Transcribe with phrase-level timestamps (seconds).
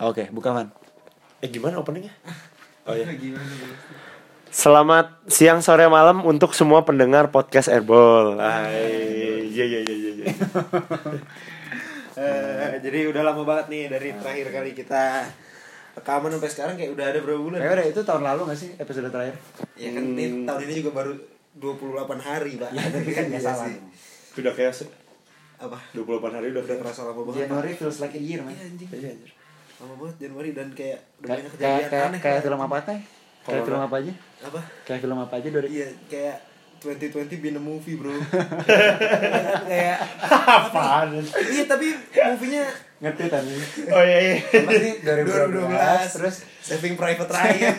[0.00, 0.72] Oke, buka man.
[1.44, 2.16] Eh gimana openingnya?
[2.88, 3.04] Oh iya.
[3.12, 3.76] Gimana bro?
[4.48, 8.40] Selamat siang, sore, malam untuk semua pendengar podcast Airball.
[8.40, 9.44] Hai.
[9.44, 10.12] Iya iya iya iya.
[10.24, 10.26] iya.
[12.20, 15.24] Eh, jadi udah lama banget nih dari terakhir kali kita
[16.00, 17.58] rekaman sampai sekarang kayak udah ada berapa bulan?
[17.60, 19.36] Kayak udah itu tahun lalu gak sih episode terakhir?
[19.76, 21.12] Ya kan ini, tahun ini juga baru
[21.60, 22.70] 28 hari, Pak.
[22.72, 23.66] Ya, tapi kan nggak Iya salah.
[23.68, 23.76] sih.
[24.40, 24.72] Udah kayak
[25.60, 25.76] Apa?
[25.92, 27.36] 28 hari udah Udah kerasa lama banget.
[27.36, 27.40] Pak.
[27.52, 28.52] Januari feels like a year, man.
[28.56, 28.88] Iya anjing.
[28.96, 29.30] Iya, anjir.
[29.80, 32.20] Lama banget Januari dan kayak udah banyak kayak kejadian kayak, aneh.
[32.20, 32.44] kayak Pak.
[32.44, 32.98] film apa teh?
[33.40, 33.64] Kayak Corona.
[33.64, 34.12] film apa aja?
[34.44, 34.60] Apa?
[34.84, 36.36] Kayak film apa aja dari Iya, kayak
[36.80, 38.12] 2020 been a movie, Bro.
[39.70, 41.20] kayak Apaan?
[41.28, 42.64] Iya, tapi movie-nya
[43.00, 43.56] ngerti tadi.
[43.88, 44.36] Oh iya iya.
[44.40, 47.74] Apa sih 2012 2012 terus Saving Private Ryan.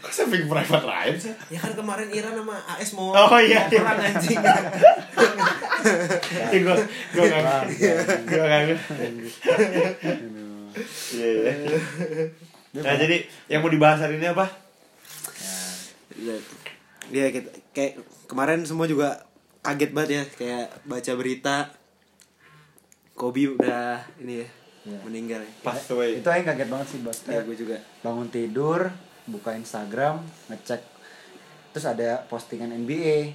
[0.00, 1.30] Kok saving private Ryan sih?
[1.48, 4.10] ya kan kemarin Iran sama AS mau Oh, iya, perang iya.
[4.10, 4.38] anjing.
[6.50, 6.74] Ih, gua
[7.12, 7.62] gua enggak.
[8.24, 8.78] Gua enggak.
[11.12, 11.52] Iya iya.
[12.74, 14.50] Nah, jadi yang mau dibahas hari ini apa?
[17.06, 17.92] Iya kita kayak
[18.26, 19.22] kemarin semua juga
[19.60, 21.56] kaget banget ya kayak baca berita
[23.12, 24.48] Kobe udah ini ya
[25.00, 25.50] meninggal ya.
[25.62, 26.18] Passed away.
[26.18, 27.78] itu aja kaget banget sih Ya gue juga.
[28.00, 28.90] bangun tidur
[29.24, 30.20] buka Instagram
[30.52, 30.80] ngecek
[31.72, 33.32] terus ada postingan NBA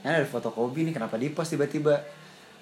[0.00, 2.00] kan ada foto Kobe nih kenapa di post tiba-tiba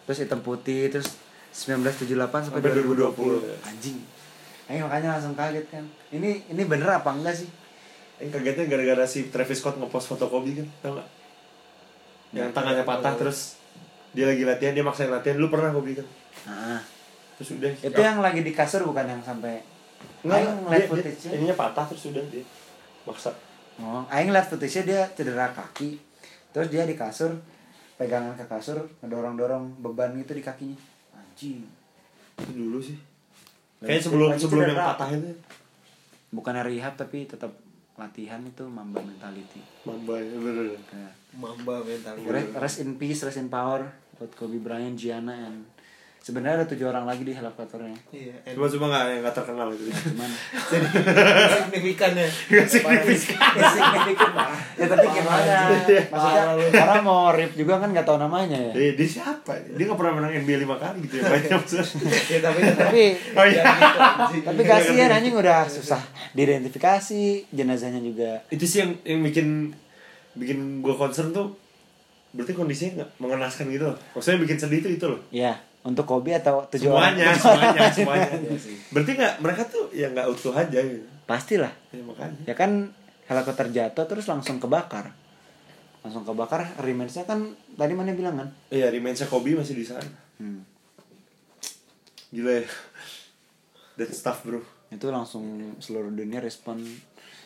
[0.05, 1.15] terus hitam putih terus
[1.57, 3.71] 1978 sampai Sampai 2020 2020.
[3.71, 3.99] anjing
[4.67, 7.49] Ayo makanya langsung kaget kan ini ini bener apa enggak sih
[8.19, 11.09] Yang kagetnya gara-gara si Travis Scott ngepost foto Kobe kan, tau gak?
[12.33, 13.61] Yang tangannya patah terus
[14.17, 15.37] dia lagi latihan, dia maksain latihan.
[15.37, 16.07] Lu pernah Kobe kan?
[16.49, 16.81] nah,
[17.37, 17.69] Terus udah.
[17.77, 19.61] itu yang lagi di kasur bukan yang sampai
[20.27, 21.31] Enggak, Aing dia, ngeliat dia, footage-nya.
[21.39, 22.45] ininya patah terus udah dia
[23.07, 23.31] maksa.
[23.79, 26.01] Oh, Aing liat footage-nya dia cedera kaki.
[26.51, 27.37] Terus dia di kasur,
[28.01, 30.79] pegangan ke kasur, ngedorong-dorong beban gitu di kakinya.
[31.15, 31.63] Anjing.
[32.43, 32.97] Itu dulu sih.
[33.79, 34.91] Kayaknya sebelum sebelum yang cedera.
[34.97, 35.31] patah itu
[36.33, 37.53] Bukan rehab tapi tetap
[37.97, 39.63] latihan itu mamba mentality.
[39.87, 40.77] Mamba ya bener.
[40.85, 42.13] Kayak, Mamba mental.
[42.29, 45.69] Rest, rest in peace, rest in power buat Kobe Bryant, Gianna, and
[46.27, 47.95] sebenarnya ada tujuh orang lagi di helikopternya.
[48.11, 48.35] Iya.
[48.51, 49.87] Cuma cuma nggak yang nggak terkenal itu.
[49.87, 50.31] Cuman
[50.75, 50.87] Jadi
[51.55, 52.27] signifikan ya.
[52.27, 53.39] Nggak signifikan.
[53.55, 54.51] ya signifikan lah.
[54.75, 55.39] Ya tapi gimana?
[55.47, 56.05] anjing.
[56.11, 56.43] Maksudnya
[56.83, 58.73] orang mau rip juga kan nggak tahu namanya ya.
[58.75, 59.55] Eh, dia siapa?
[59.79, 61.31] Dia nggak pernah menang NBA lima kali gitu ya.
[61.31, 61.63] Banyak
[62.27, 63.03] ya tapi tapi
[63.39, 63.63] Oh iya.
[64.43, 66.03] tapi kasihan anjing udah susah
[66.35, 69.71] diidentifikasi jenazahnya juga itu sih yang yang bikin
[70.35, 71.55] bikin gue concern tuh
[72.35, 73.97] berarti kondisinya nggak mengenaskan gitu loh.
[74.13, 75.21] Maksudnya bikin sedih tuh itu loh.
[75.31, 75.55] ya
[75.87, 78.29] untuk Kobe atau tujuh Semuanya, orang semuanya, semuanya.
[78.35, 78.59] Iya.
[78.91, 81.07] Berarti nggak mereka tuh ya nggak utuh aja gitu.
[81.25, 82.39] pastilah Ya, makanya.
[82.45, 82.91] ya kan
[83.25, 85.11] helikopter jatuh terus langsung kebakar
[86.03, 87.43] langsung kebakar remains-nya kan
[87.73, 90.07] tadi mana bilang kan Iya, remains Kobe masih di sana.
[90.37, 90.63] hmm.
[92.29, 92.67] Gila ya.
[93.97, 94.61] That stuff bro.
[94.87, 95.43] itu langsung
[95.77, 96.79] seluruh dunia respon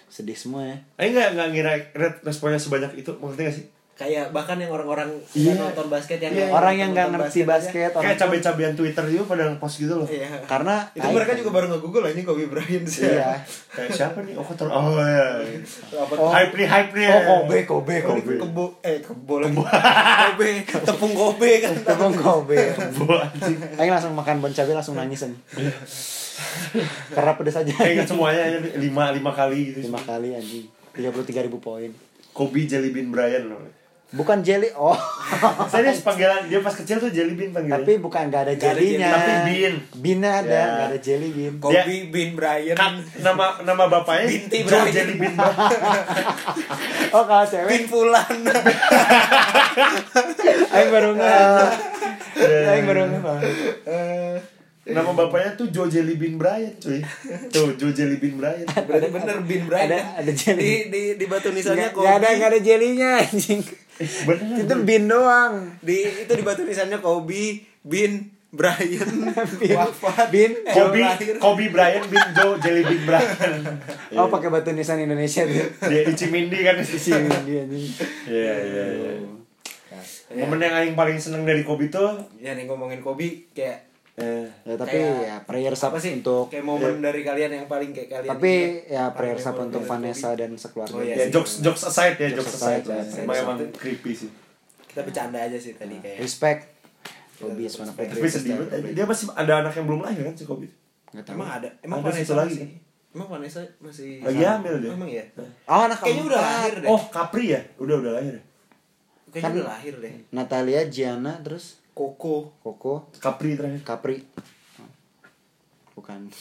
[0.07, 1.73] sedih semua ya Eh nggak nggak ngira
[2.21, 3.65] responnya sebanyak itu maksudnya sih?
[4.01, 5.53] Kayak bahkan yang orang-orang Iya.
[5.53, 6.41] nggak nonton basket yang Iya.
[6.43, 10.09] nggak orang yang nggak ngerti basket orang Kayak cabai-cabean Twitter juga pada ngepost gitu loh.
[10.09, 10.41] Iya.
[10.43, 13.05] karena itu Aing- mereka juga baru nge-google lah ini Kobe Bryant sih.
[13.05, 13.37] iya
[13.77, 14.35] Kayak siapa nih?
[14.35, 14.67] Oh, kotor.
[14.67, 15.45] Oh ya.
[16.11, 16.27] Oh.
[16.29, 17.07] Hype nih, hype nih.
[17.07, 18.21] oh Kobe Kobe Kobe.
[18.25, 19.55] Kobe Kebo eh kebo lagi.
[19.55, 21.75] Kobe, tepung Kobe kan.
[21.77, 23.57] tepung Kobe Kebo anjing.
[23.77, 25.37] Aing langsung makan bon cabai langsung nangis aja
[27.13, 29.85] karena pedes aja Kayak semuanya aja nih, lima lima kali gitu.
[29.85, 31.93] lima kali anjing tiga puluh tiga ribu poin
[32.31, 33.61] Kobe Jelly Bean Bryant loh.
[34.13, 34.97] Bukan jelly oh
[35.71, 37.81] Saya dia panggilan dia pas kecil tuh Jelly Bean panggilannya.
[37.81, 39.75] tapi bukan nggak ada jelly, tapi bean.
[39.97, 40.65] bean ada Ya.
[40.69, 42.75] nggak ada jelly bean Kobe Bin Bryant.
[42.75, 44.91] Kan nama nama bapaknya Binti Bryant.
[44.91, 45.35] Jelly Bean
[47.15, 48.37] oh kalau cewek Bin Fulan.
[50.71, 51.69] Aing baru nggak
[52.67, 53.39] Aing baru nggak
[53.87, 54.35] Eh,
[54.81, 57.05] Nama bapaknya tuh Joe Jelly Bean Bryant, cuy.
[57.55, 58.65] Tuh, Joe Jelly Bean Bryant.
[58.65, 59.93] Berarti bener Bin Bryant.
[59.93, 60.25] ada- kan?
[60.25, 60.61] ada jelly.
[60.65, 62.09] Di di di batu nisannya Kobe.
[62.09, 63.61] nggak ada nggak ada jellynya anjing
[64.01, 64.65] Bener.
[64.65, 65.55] itu bean doang
[65.85, 69.13] Di itu di batu nisannya Kobe Bin Bryant.
[69.61, 69.77] Bean.
[69.77, 70.33] Wafat.
[70.33, 70.53] Bean.
[70.65, 71.01] Jauh Kobe.
[71.37, 73.37] Kobe Bryant Bean Joe Jelly Bean Bryant.
[74.17, 77.21] oh pakai batu nisan Indonesia tuh Dia di Cimindi kan di dia
[77.61, 77.85] anjing
[78.25, 79.11] Iya, iya, iya.
[80.31, 80.41] Ya.
[80.41, 83.90] Momen yang aing paling seneng dari Kobe tuh Ya nih ngomongin Kobe kayak
[84.21, 87.67] eh ya tapi Kayak- ya prayers up apa sih untuk kayak momen dari kalian yang
[87.67, 88.53] paling kayak kalian tapi
[88.87, 91.33] ya up memorable untuk Vanessa dan sekeluarga Oh, iya ya sih.
[91.33, 92.85] jokes jokes aside ya jokes Jokes aside.
[92.85, 93.23] aside, ya.
[93.23, 94.31] Emang emang creepy sih.
[94.85, 96.61] kita bercanda aja sih tadi kayak respect
[97.37, 98.93] Kobe is one of the Tapi greatest sedih banget.
[98.93, 100.69] Dia masih ada anak yang belum lahir kan si Kobe.
[101.09, 101.35] Nggak tahu.
[101.35, 102.53] emang ada emang Ada Vanessa satu lagi.
[102.53, 102.69] masih
[103.11, 104.91] emang Vanessa masih Lagi hamil dia.
[104.93, 105.25] emang ya
[105.67, 107.61] oh anak kayaknya udah lahir deh Oh, Capri ya?
[107.77, 108.35] Udah udah lahir.
[108.35, 108.43] ya?
[109.27, 112.57] kayaknya Kan- udah lahir deh Natalia Gianna terus Koko.
[112.65, 113.85] Koko, Capri terakhir.
[113.85, 114.25] Capri.
[115.93, 116.33] Bukan.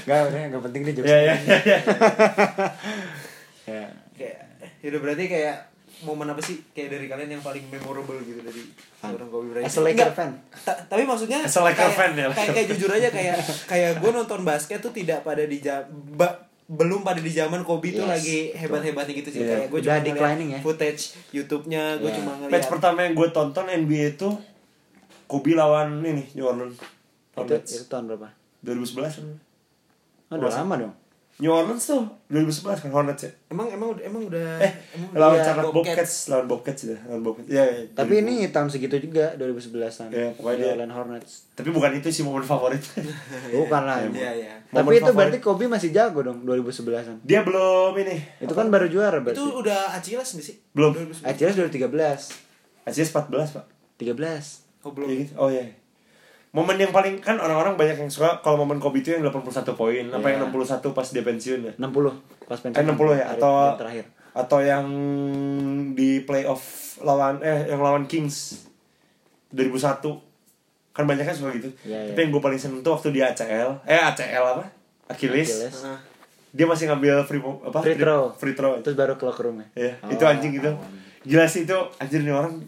[0.00, 1.10] Enggak, udah enggak penting deh jokes.
[1.12, 1.56] Ya ya ya.
[1.60, 1.78] ya.
[3.66, 3.82] Ya.
[4.14, 4.38] Kayak
[4.78, 5.56] ya udah berarti kayak
[6.06, 8.62] momen apa sih kayak dari kalian yang paling memorable gitu dari
[8.96, 9.66] seorang Kobe Bryant?
[9.66, 10.30] As a Laker fan.
[10.62, 12.26] ta- tapi maksudnya As a Laker kayak, fan ya.
[12.30, 15.58] Kayak, kayak jujur aja kayak kayak gue nonton basket tuh tidak pada di
[16.14, 19.48] ba- belum pada di zaman Kobe tuh Yes, lagi hebat-hebatnya gitu sih Iya.
[19.48, 20.60] kayak gue Udah cuma declining ya.
[20.60, 22.16] footage YouTube-nya gue Iya.
[22.18, 24.28] cuma Match ngeliat pertama yang gue tonton NBA itu
[25.26, 26.74] Kobe lawan ini New Orleans.
[26.74, 26.86] Itu,
[27.36, 27.70] Hornets.
[27.72, 28.28] itu tahun berapa?
[28.62, 29.26] 2011 kan.
[30.26, 30.94] Oh, udah lama dong.
[31.36, 33.32] New Orleans tuh 2011 kan Hornets ya.
[33.46, 37.20] emang emang udah emang udah Eh, emang lawan udah Charlotte Bobcats, lawan Bobcats ya, lawan
[37.20, 37.46] Bobcats.
[37.46, 38.22] Ya, ya, Tapi 2000.
[38.24, 40.08] ini tahun segitu juga 2011-an.
[40.08, 41.32] Iya, pokoknya dia- Orlando Hornets.
[41.52, 42.80] tapi bukan itu sih momen favorit.
[43.54, 44.00] Bukan lah.
[44.02, 44.52] Iya, iya.
[44.66, 45.16] Tapi Momen itu favorit.
[45.18, 47.20] berarti Kobe masih jago dong 2011-an.
[47.22, 48.16] Dia belum ini.
[48.40, 49.36] Itu kan baru juara berarti.
[49.36, 50.96] itu udah Achilles sih Belum.
[50.96, 51.20] 2011.
[51.22, 52.32] Achilles 2013.
[52.82, 53.64] Asia 14, Pak.
[53.98, 54.64] 13.
[54.80, 55.32] oh belum Iya gitu.
[55.36, 55.68] Oh iya.
[56.56, 59.44] Momen yang paling kan orang-orang banyak yang suka kalau momen Kobe itu yang 81
[59.74, 60.40] poin, apa Iya.
[60.40, 61.72] yang 61 pas dia pensiun ya.
[61.76, 62.80] 60 pas pensiun.
[62.80, 64.04] Eh 60 ya Hari- atau yang terakhir.
[64.32, 64.86] atau yang
[65.92, 66.62] di playoff
[66.98, 68.64] lawan eh yang lawan Kings
[69.50, 70.00] 2001
[70.90, 71.68] kan banyak kan suka gitu.
[71.84, 72.22] Iya, Tapi iya.
[72.22, 74.64] yang gue paling seneng tuh waktu di ACL, eh ACL apa?
[75.06, 75.44] Achilles.
[75.44, 75.76] Achilles.
[75.78, 75.98] Heeh.
[76.52, 77.78] Dia masih ngambil free apa?
[77.78, 78.32] Free throw.
[78.32, 78.80] Free throw.
[78.80, 79.68] Terus baru ke locker room ya.
[79.78, 80.72] Iya, Oh, itu anjing gitu.
[81.22, 82.64] Gila sih itu anjir nih orang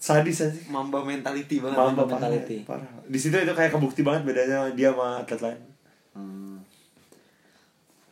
[0.00, 0.66] sadis anjing.
[0.68, 2.56] Mamba mentality banget Mamba Parah, mentality.
[2.64, 2.88] Parah.
[3.04, 5.60] Di situ itu kayak kebukti banget bedanya dia sama atlet lain.
[6.16, 6.58] Hmm.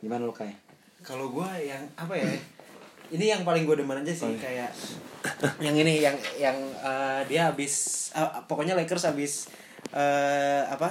[0.01, 0.63] Gimana lu kayak?
[1.03, 2.31] kalau gue yang apa ya
[3.13, 4.71] ini yang paling gue demen aja sih kayak
[5.59, 9.51] yang ini yang yang eh, dia habis eh, pokoknya Lakers habis
[9.91, 10.89] eh, apa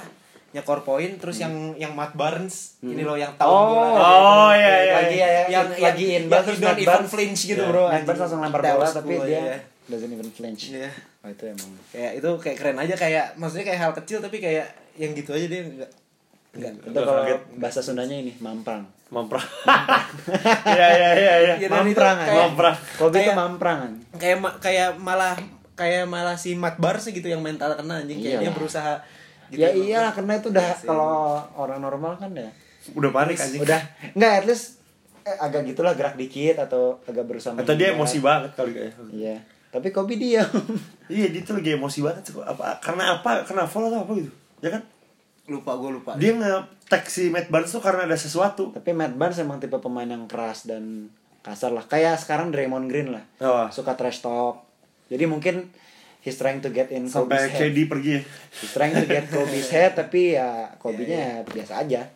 [0.52, 4.84] nyekor poin terus yang yang Matt Barnes ini loh yang tahun Oh, bola oh, iya,
[4.84, 5.24] iya, lagi iya.
[5.24, 9.24] ya, yang yang lagi yang, in yang Barnes langsung lempar That bola was tapi cool,
[9.24, 9.56] dia iya.
[9.84, 10.70] Doesn't even flinch.
[10.70, 10.90] Iya.
[11.20, 11.70] Oh, itu emang.
[11.88, 15.46] kayak itu kayak keren aja kayak maksudnya kayak hal kecil tapi kayak yang gitu aja
[15.46, 15.90] dia enggak
[16.52, 17.40] enggak Itu kalau kaget.
[17.56, 18.82] bahasa Sundanya ini mamprang.
[19.08, 19.44] Mamprang.
[20.68, 21.54] Iya iya iya iya.
[21.56, 22.36] Iya, dan itu Mamprang kayak-.
[22.42, 22.76] Mamprang.
[22.96, 23.78] Kobe itu Kayak- mamprang.
[23.78, 23.92] kan?
[24.14, 25.34] kayak ma- kayak malah
[25.72, 28.42] kayak malah si Matt Barnes gitu yang mental kena anjing kayak Iya.
[28.42, 28.94] dia berusaha
[29.48, 29.58] gitu.
[29.58, 31.14] Ya iya karena itu udah Iya kalau
[31.54, 32.48] orang normal kan ya.
[32.90, 33.60] Udah panik anjing.
[33.60, 33.80] Udah
[34.10, 34.80] enggak at least
[35.22, 38.92] eh, agak gitulah gerak dikit atau agak berusaha Atau dia emosi banget kali kayak.
[39.08, 39.36] Iya.
[39.72, 40.46] Tapi Kobe diam.
[41.08, 42.36] Iya dia tuh lagi emosi banget sih.
[42.36, 44.32] apa karena apa kena foul atau apa gitu
[44.62, 44.82] ya kan
[45.50, 49.40] lupa gue lupa dia nge-tag si Matt Barnes tuh karena ada sesuatu Tapi Matt Barnes
[49.42, 51.10] emang tipe pemain yang keras dan
[51.42, 51.84] kasar lah.
[51.90, 53.24] Kayak sekarang Draymond Green lah.
[53.42, 53.66] Oh.
[53.74, 54.62] Suka trash talk.
[55.10, 55.68] Jadi mungkin
[56.22, 57.74] he's trying to get in sampai Kobe's head.
[57.74, 58.22] KD pergi ya
[58.62, 62.06] He's trying to get Kobe's head tapi ya Kobe-nya biasa aja.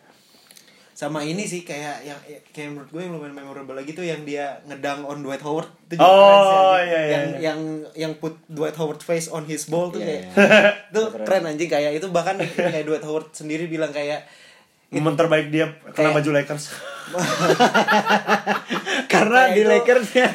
[0.97, 2.17] Sama ini sih kayak yang
[2.49, 6.01] kayak menurut gue yang lumayan memorable lagi tuh yang dia ngedang on Dwight Howard itu
[6.01, 6.65] Oh, keren sih, anjing.
[6.81, 7.37] iya, iya, yang iya.
[7.43, 7.59] yang
[7.95, 10.57] yang put Dwight Howard face on his ball tuh Iya, kayak iya.
[10.89, 11.21] itu Keren.
[11.23, 14.25] keren anjing kayak itu bahkan kayak Dwight Howard sendiri bilang kayak
[14.89, 16.63] momen terbaik dia kena Kayak- baju Lakers
[19.07, 20.27] Karena Kayak di itu- Lakers ya.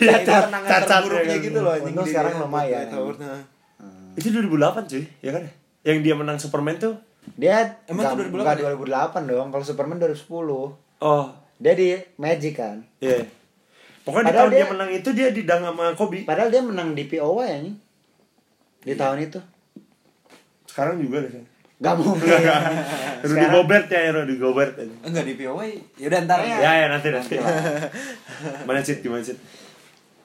[0.00, 2.80] ya, cacat, terburuknya ya, gitu loh anjing sekarang lumayan.
[2.80, 3.42] Dwight Howard, nah.
[4.14, 5.44] itu 2008 cuy ya kan
[5.84, 6.98] yang dia menang Superman tuh
[7.34, 8.74] Dia Emang itu nggak- 2008 nggak ya?
[9.10, 9.48] 2008 dong.
[9.50, 10.72] Kalau Superman 2010.
[10.98, 11.26] oh
[11.56, 12.78] Dia di Magic kan.
[12.98, 13.18] iya
[14.00, 16.88] pokoknya di Padahal tahun dia, dia- menang itu dia didang sama Kobe Padahal dia menang
[16.92, 17.74] di POW ya nih.
[18.80, 18.96] Di Iya.
[18.96, 19.40] tahun itu.
[20.64, 21.32] sekarang juga deh
[21.78, 22.26] Gak mungkin.
[23.20, 25.58] Rudy Gobert ya Rudy Gobert enggak di POW
[25.94, 27.34] ya udah ntar ya ya ya nanti nanti
[28.62, 29.34] mana sih gimana sih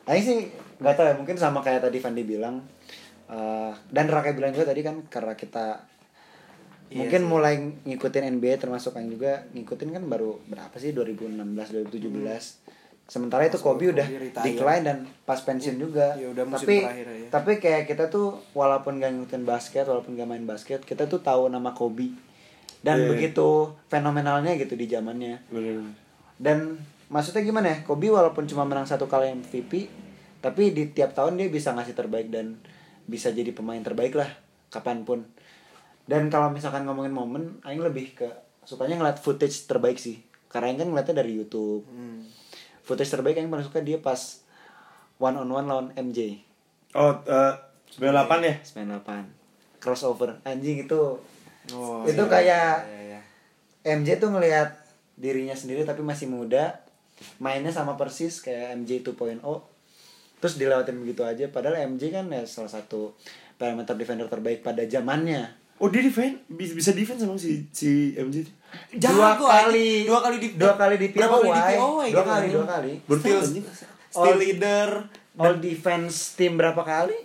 [0.03, 0.37] Aing sih
[0.75, 2.61] nggak tahu ya mungkin sama kayak tadi Fandi bilang
[3.25, 5.77] eh, dan Raka bilang juga tadi kan karena kita
[6.85, 7.27] Iya mungkin sih.
[7.27, 11.41] mulai ngikutin NBA termasuk Aing juga ngikutin kan baru berapa sih 2016
[11.89, 12.63] 2017
[13.03, 14.43] sementara itu Kobe Kobe udah retire.
[14.45, 17.27] decline dan pas pensiun juga Ya udah musim tapi terakhir ya.
[17.29, 21.47] tapi kayak kita tuh walaupun gak ngikutin basket walaupun gak main basket kita tuh tahu
[21.47, 22.15] nama Kobe
[22.79, 23.09] dan Iya.
[23.09, 23.47] begitu
[23.87, 25.83] fenomenalnya gitu di zamannya Bener.
[26.37, 29.89] dan maksudnya gimana ya Kobe walaupun cuma menang satu kali MVP
[30.39, 32.55] tapi di tiap tahun dia bisa ngasih terbaik dan
[33.03, 34.27] bisa jadi pemain terbaik lah
[34.69, 35.27] kapan pun
[36.03, 38.27] dan kalau misalkan ngomongin momen Aing lebih ke
[38.61, 40.19] sukanya ngeliat footage terbaik sih.
[40.47, 41.83] Karena Aing kan ngeliatnya dari YouTube.
[41.85, 42.23] Hmm.
[42.81, 44.43] footage terbaik Aing paling suka dia pas
[45.15, 46.43] one on one lawan MJ
[46.91, 47.53] oh eh
[47.95, 48.03] 98
[48.41, 48.55] ya?
[48.59, 50.39] 98 crossover.
[50.43, 51.01] Anjing itu
[51.71, 53.19] Oh, Itu iya, kayak- iya, iya.
[53.89, 54.75] MJ tuh ngelihat
[55.15, 56.83] dirinya sendiri tapi masih muda
[57.37, 59.39] mainnya sama persis kayak MJ 2.0
[60.37, 61.47] terus dilewatin begitu aja.
[61.47, 63.15] Padahal MJ kan ya salah satu
[63.55, 65.47] parameter defender terbaik pada zamannya
[65.83, 68.47] oh dia defend bisa, bisa defend sama si si MJ
[68.95, 71.75] dua kali dua kali di dua kali di berapa POY kali
[72.09, 73.65] dua kali dua kali Berarti Still, anjing.
[74.09, 74.39] still Oh.
[74.39, 74.87] leader
[75.35, 77.17] all defense tim berapa kali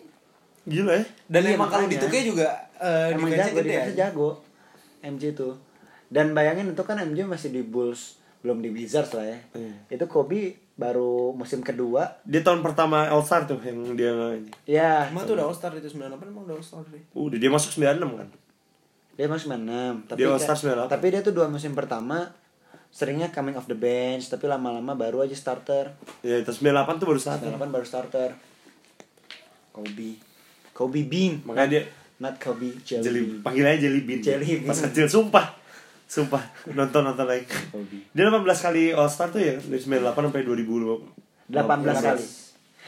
[0.65, 1.05] Gila ya.
[1.27, 1.97] Dan Iya, emang kalau makanya.
[1.97, 3.85] di 2K juga eh emang jago gede ya.
[3.97, 4.29] jago
[5.00, 5.55] MJ tuh
[6.09, 9.75] dan bayangin itu kan MJ masih di Bulls belum di Wizards lah ya Iya.
[9.91, 14.53] itu Kobe baru musim kedua Dia tahun pertama All Star tuh yang dia ini.
[14.65, 17.03] ya Emang tuh udah All Star itu 98 emang udah All Star deh.
[17.11, 18.29] Udah dia masuk 96 kan.
[19.19, 20.87] Dia masuk 96 tapi Dia kayak- 98.
[20.87, 22.31] tapi dia tuh dua musim pertama
[22.89, 25.91] seringnya coming off the bench tapi lama-lama baru aja starter.
[26.23, 27.51] Ya, itu 98 tuh baru starter.
[27.51, 28.31] 98 baru starter.
[29.75, 30.17] Kobe.
[30.71, 31.43] Kobe Bean.
[31.43, 31.83] Makanya dia
[32.19, 34.21] not Kobe Jelly, Jelly, panggilannya Jelly Bean.
[34.23, 34.71] Jelly Bean.
[34.71, 35.47] Pas kecil sumpah.
[36.09, 36.41] Sumpah,
[36.73, 37.45] nonton nonton lagi.
[37.69, 37.99] Kobe.
[38.15, 39.59] Dia 18 kali All Star tuh ya?
[39.59, 40.95] Dari 98 sampai 2000
[41.51, 42.25] 18 kali.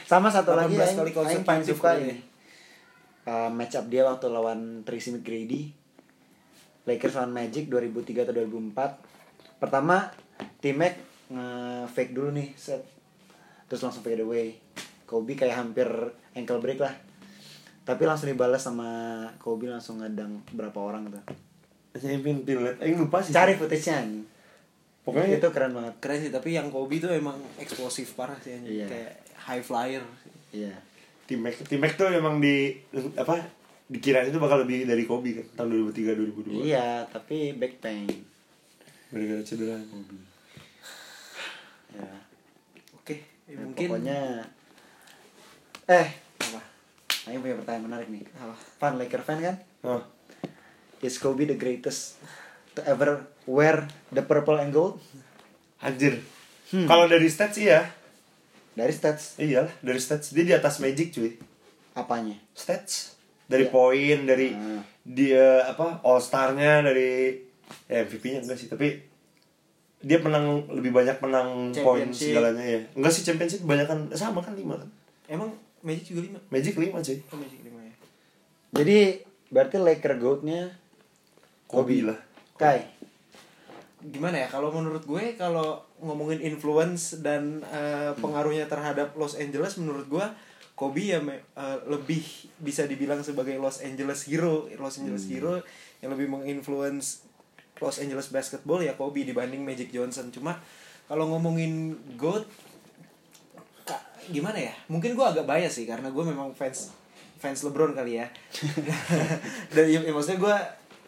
[0.07, 2.15] sama satu lagi 18 yang kali yang paling suka kali ini.
[3.21, 5.80] Uh, match up dia waktu lawan Tracy McGrady
[6.85, 10.09] Lakers lawan Magic 2003 atau 2004 pertama
[10.61, 10.97] T-Mac
[11.31, 12.81] nge-fake dulu nih set
[13.69, 14.57] terus langsung fade away
[15.05, 15.87] Kobe kayak hampir
[16.33, 16.91] ankle break lah
[17.81, 18.89] tapi langsung dibalas sama
[19.41, 21.23] Kobe langsung ngedang berapa orang tuh
[21.91, 23.35] Saya pin pin liat, eh lupa sih.
[23.35, 24.07] cari footage-nya.
[25.03, 28.79] Pokoknya itu keren banget Keren sih, tapi yang Kobe tuh emang eksplosif parah sih anjing.
[28.79, 28.87] Iya.
[28.87, 29.11] Kayak
[29.43, 30.03] high flyer.
[30.55, 30.71] iya
[31.27, 32.75] Tim Mac, Tim Mac tuh emang di
[33.19, 33.43] apa
[33.91, 36.15] dikira itu bakal lebih dari Kobe kan tahun 2003
[36.55, 36.63] 2002.
[36.63, 38.07] iya tapi back pain
[39.11, 39.75] Gara-gara cedera.
[41.91, 42.07] ya
[42.95, 44.19] Oke, ya Ya, mungkin pokoknya
[45.85, 46.07] eh
[46.39, 46.61] apa?
[47.27, 48.23] Ayo punya pertanyaan menarik nih.
[48.33, 48.55] Apa?
[48.79, 49.55] Fan Laker fan kan?
[49.83, 49.99] Oh.
[51.03, 52.15] Is Kobe the greatest
[52.71, 55.03] to ever wear the purple and gold?
[55.83, 56.23] Anjir.
[56.71, 56.87] Hmm.
[56.87, 57.91] Kalau dari stats iya.
[58.71, 61.35] Dari stats Iyalah, dari stats dia di atas Magic cuy.
[61.91, 62.39] apanya?
[62.55, 63.19] Stats
[63.51, 63.73] dari Iya.
[63.73, 64.79] poin, dari Ah.
[65.03, 67.35] dia apa All Star-nya dari
[67.85, 68.95] ya MVP-nya enggak sih, tapi
[69.99, 72.79] dia menang lebih banyak menang poin segalanya ya.
[72.95, 74.89] Enggak sih championship kebanyakan sama kan 5 kan.
[75.27, 76.39] Emang Magic juga 5?
[76.47, 77.17] Magic 5 cuy.
[77.27, 77.93] Oh, Magic 5 ya.
[78.71, 78.97] Jadi
[79.47, 80.71] berarti Laker goatnya
[81.65, 82.19] Kobe lah.
[82.55, 82.83] Kai.
[84.01, 90.09] Gimana ya kalau menurut gue kalau ngomongin influence dan eh, pengaruhnya terhadap Los Angeles menurut
[90.09, 90.25] gue
[90.81, 92.25] Kobe ya me- eh, lebih
[92.57, 95.61] bisa dibilang sebagai Los Angeles hero, Los Angeles hero
[96.01, 97.21] yang lebih menginfluence
[97.77, 100.33] Los Angeles basketball ya Kobe dibanding Magic Johnson.
[100.33, 100.57] Cuma
[101.05, 102.49] kalau ngomongin GOAT
[104.33, 104.73] gimana ya?
[104.89, 106.93] Mungkin gue agak bias sih karena gue memang fans
[107.37, 108.29] fans LeBron kali ya.
[109.73, 110.55] Dan ya, ya maksudnya gue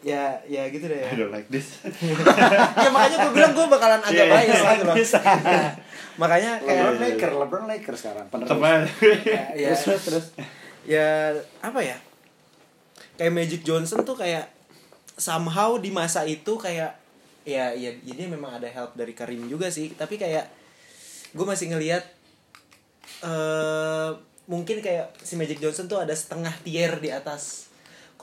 [0.04, 1.08] ya ya gitu deh ya.
[1.08, 1.80] I don't like this.
[2.84, 4.96] ya makanya gue bilang gue bakalan agak Iya, iya, bias gitu loh.
[5.00, 5.18] Bisa.
[6.22, 8.26] makanya LeBron kayak Laker, LeBron Laker sekarang.
[8.28, 8.50] Penerus.
[8.52, 8.80] Teman.
[9.24, 10.26] ya, ya, Terus terus terus.
[10.84, 11.32] ya
[11.64, 11.96] apa ya?
[13.16, 14.52] Kayak Magic Johnson tuh kayak
[15.16, 17.00] somehow di masa itu kayak
[17.44, 20.44] ya ya jadi memang ada help dari Karim juga sih, tapi kayak
[21.32, 22.04] gue masih ngelihat
[23.24, 24.10] eh
[24.44, 27.72] mungkin kayak si Magic Johnson tuh ada setengah tier di atas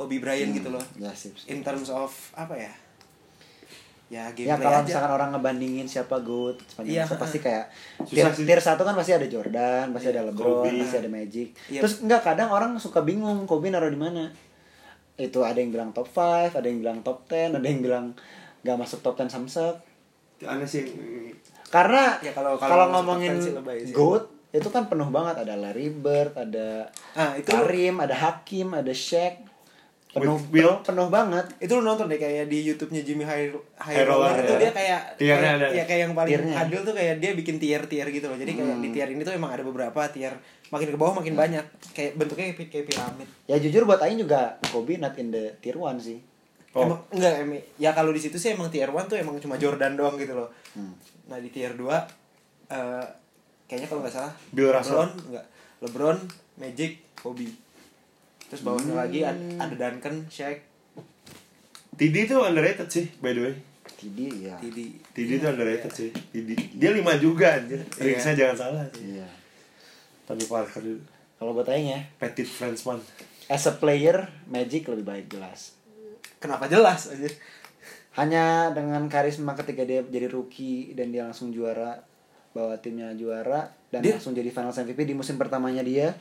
[0.02, 0.82] Kobe Bryant gitu loh.
[0.96, 1.34] Ya sip.
[1.34, 1.46] sip.
[1.48, 2.74] In terms of apa ya?
[4.10, 4.84] Ya Ya kalau aja.
[4.84, 7.66] misalkan orang ngebandingin siapa GOAT sepanjang Iya, masa pasti kayak
[8.04, 10.84] tier, tier satu kan pasti ada Jordan, pasti ada LeBron, Kobe.
[10.84, 11.48] pasti ada Magic.
[11.70, 11.80] Iya.
[11.80, 14.28] Terus enggak kadang orang suka bingung Kobe naruh di mana.
[15.16, 18.06] Itu ada yang bilang top 5, ada yang bilang top 10, ada yang bilang
[18.62, 19.80] nggak masuk top 10 Samsung.
[20.42, 20.84] Aneh sih.
[21.70, 23.94] Karena Ya, kalau- kalau kalau ngomongin top 10 sih lebay sih.
[23.94, 26.84] GOAT itu kan penuh banget ada Larry Bird, ada
[27.16, 29.48] Ah, itu- Karim, ada Hakim, ada Shaq.
[30.12, 30.76] Penuh With Will.
[30.84, 31.46] penuh, penuh banget.
[31.64, 34.60] itu lu nonton deh kayak di YouTube-nya Jimmy High High Roller, itu ya.
[34.60, 35.68] dia kayak ada.
[35.72, 36.56] ya kayak yang paling Tiernya.
[36.60, 38.36] adil tuh kayak dia bikin tier-tier gitu loh.
[38.36, 40.36] Jadi kayak di tier ini tuh emang ada beberapa tier
[40.68, 41.64] makin ke bawah makin banyak.
[41.96, 43.28] Kayak bentuknya kayak, kayak piramid.
[43.48, 46.20] Ya jujur buat Aing juga Kobe not in the tier 1 sih.
[46.76, 46.88] Oh.
[46.88, 47.60] Emang enggak Emi.
[47.80, 50.52] Ya kalau di situ sih emang tier 1 tuh emang cuma Jordan doang gitu loh.
[50.76, 50.92] Hmm.
[51.32, 51.88] Nah, di tier 2
[52.72, 53.04] eh
[53.68, 55.08] kayaknya kalau nggak salah Bill Russell.
[55.08, 55.46] LeBron enggak.
[55.82, 56.18] LeBron,
[56.60, 57.48] Magic, Kobe.
[58.52, 59.00] Terus bawahnya Hmm.
[59.00, 60.60] lagi ad- ada Duncan, Shaq,
[61.92, 63.56] Tidi tuh underrated sih, by the way.
[63.94, 64.58] Tidi ya.
[64.58, 64.98] Didi.
[65.12, 66.10] Tidi tuh underrated sih.
[66.10, 66.56] Tidi.
[66.74, 67.80] Dia 5 juga anjir.
[67.94, 69.16] Ringsnya jangan salah sih.
[69.16, 69.28] Iya.
[70.24, 71.02] Tapi Parker dulu.
[71.36, 73.02] Kalau buat Aing ya, Petit Frenchman.
[73.48, 74.16] as a player
[74.46, 75.76] Magic lebih baik jelas.
[76.38, 77.28] Kenapa jelas aja?
[78.14, 82.00] Hanya dengan karisma ketika dia jadi rookie dan dia langsung juara
[82.52, 86.16] bawa timnya juara dan Dia- langsung jadi Finals MVP di musim pertamanya dia.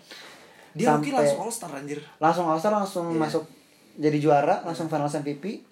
[0.73, 1.99] Dia Sampai- langsung All Star anjir.
[2.17, 3.19] langsung All Star langsung Iya.
[3.19, 3.45] masuk
[3.97, 5.67] jadi juara langsung Finals MVP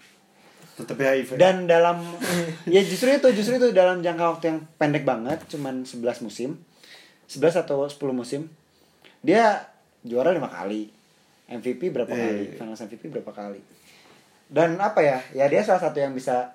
[0.75, 1.31] Tetep HIV.
[1.37, 2.02] dan dalam
[2.67, 6.59] ya justru itu justru itu dalam jangka waktu yang pendek banget cuman 11 musim.
[7.26, 8.47] 11 atau 10 musim.
[9.21, 9.67] Dia
[10.00, 10.88] juara lima kali.
[11.47, 12.43] MVP berapa Iya, kali?
[12.45, 12.55] iya.
[12.57, 13.61] Finals MVP berapa kali?
[14.47, 15.19] Dan apa ya?
[15.33, 16.55] Ya dia salah satu yang bisa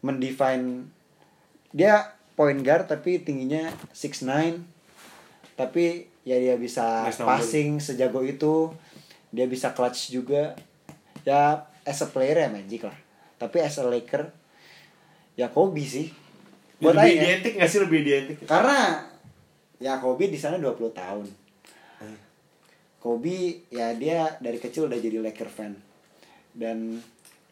[0.00, 0.86] mendefine.
[1.70, 4.60] Dia point guard tapi tingginya 6'9
[5.58, 7.38] tapi ya dia bisa Nice number.
[7.38, 8.70] passing sejago itu.
[9.32, 10.56] Dia bisa clutch juga.
[11.24, 12.96] Ya as a player ya Magic lah.
[13.38, 14.30] Tapi as a Laker
[15.36, 16.12] ya Kobe sih.
[16.82, 17.78] Buat lebih identik gak sih?
[17.78, 19.06] Lebih identik karena
[19.78, 21.26] ya Kobe di sana 20 tahun.
[23.02, 25.74] Kobe ya dia dari kecil udah jadi Laker fan.
[26.54, 27.02] Dan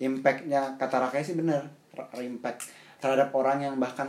[0.00, 1.68] impactnya kata Rakai sih bener
[2.16, 4.08] impact terhadap orang yang bahkan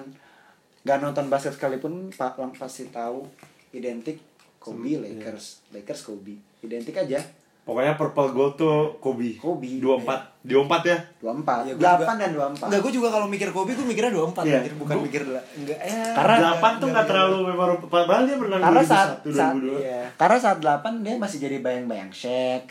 [0.88, 3.28] gak nonton basket sekalipun pak lang pasti tahu
[3.72, 4.18] identik
[4.58, 5.66] Kobe Lakers.
[5.70, 6.38] Lakers Kobe.
[6.60, 7.18] Identik aja.
[7.62, 9.38] Pokoknya purple gold tuh Kobe.
[9.38, 9.78] Kobe.
[9.78, 10.98] 24 24 ya?
[11.20, 14.12] 24 Ya, gua 8 juga- dan 24 Enggak, gue juga kalau mikir Kobe gue mikirnya
[14.12, 14.58] 24 Iya.
[14.60, 15.44] anjir, bukan Gua- mikir lah.
[15.56, 16.04] Enggak ya.
[16.12, 17.88] Karena- 8 tuh gak terlalu memorable.
[17.88, 20.02] Padahal dia menang karena saat, 2001 saat 2002 iya.
[20.12, 22.66] karena saat 8 dia masih jadi bayang-bayang Shaq.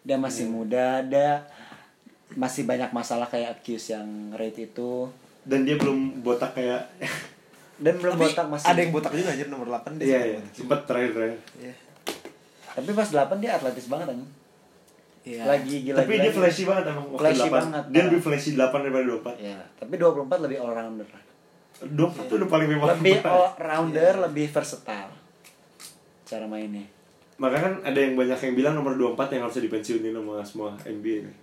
[0.00, 0.52] Dia masih Iya.
[0.52, 1.28] muda ada
[2.32, 5.10] masih banyak masalah kayak accuse yang rate itu.
[5.42, 6.86] Dan dia belum botak kayak
[7.80, 10.04] dan belum Tapi botak masih ada yang botak juga anjir nomor 8 dia.
[10.04, 10.54] iya sempet iya botak.
[10.54, 11.74] sempet terakhir terakhir Iya.
[12.70, 14.30] tapi pas 8 dia atletis banget anjing
[15.20, 15.42] Iya.
[15.44, 18.06] lagi gila tapi dia flashy banget emang waktu Flashy 8 banget, dia parah.
[18.06, 21.08] lebih flashy 8 daripada 24 ya tapi 24 lebih all rounder
[21.80, 25.12] 24 tuh udah paling memorable lebih all rounder lebih versatile
[26.22, 26.84] cara mainnya
[27.36, 31.24] Maka kan ada yang banyak yang bilang nomor 24 yang harus dipensiunin sama semua NBA
[31.24, 31.36] nih.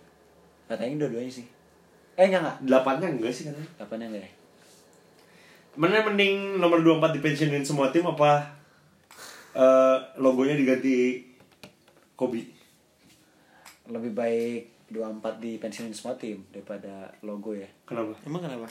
[0.67, 1.46] katanya dua-duanya sih
[2.13, 3.70] eh enggak enggak Delapannya enggak sih katanya.
[3.79, 4.29] 8 enggak ya
[5.78, 8.50] Mana mending nomor 24 dipensiunin semua tim apa
[9.54, 11.22] eh, logonya diganti
[12.18, 12.42] Kobe?
[13.88, 18.12] lebih baik 24 di pensiunin semua tim daripada logo ya Kenapa?
[18.28, 18.68] Emang kenapa?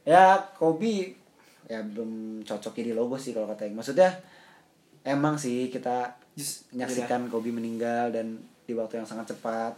[0.00, 1.12] ya Kobe
[1.66, 4.10] ya belum cocok jadi logo sih kalau kata yang maksudnya
[5.02, 9.74] emang sih kita Just- menyaksikan Kobe meninggal dan di waktu yang sangat cepat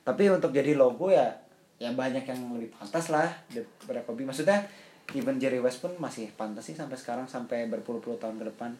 [0.00, 1.28] tapi untuk jadi logo ya
[1.76, 4.64] ya banyak yang lebih pantas lah daripada Kobe maksudnya
[5.12, 8.70] even Jerry West pun masih pantas sih sampai sekarang sampai berpuluh-puluh tahun ke depan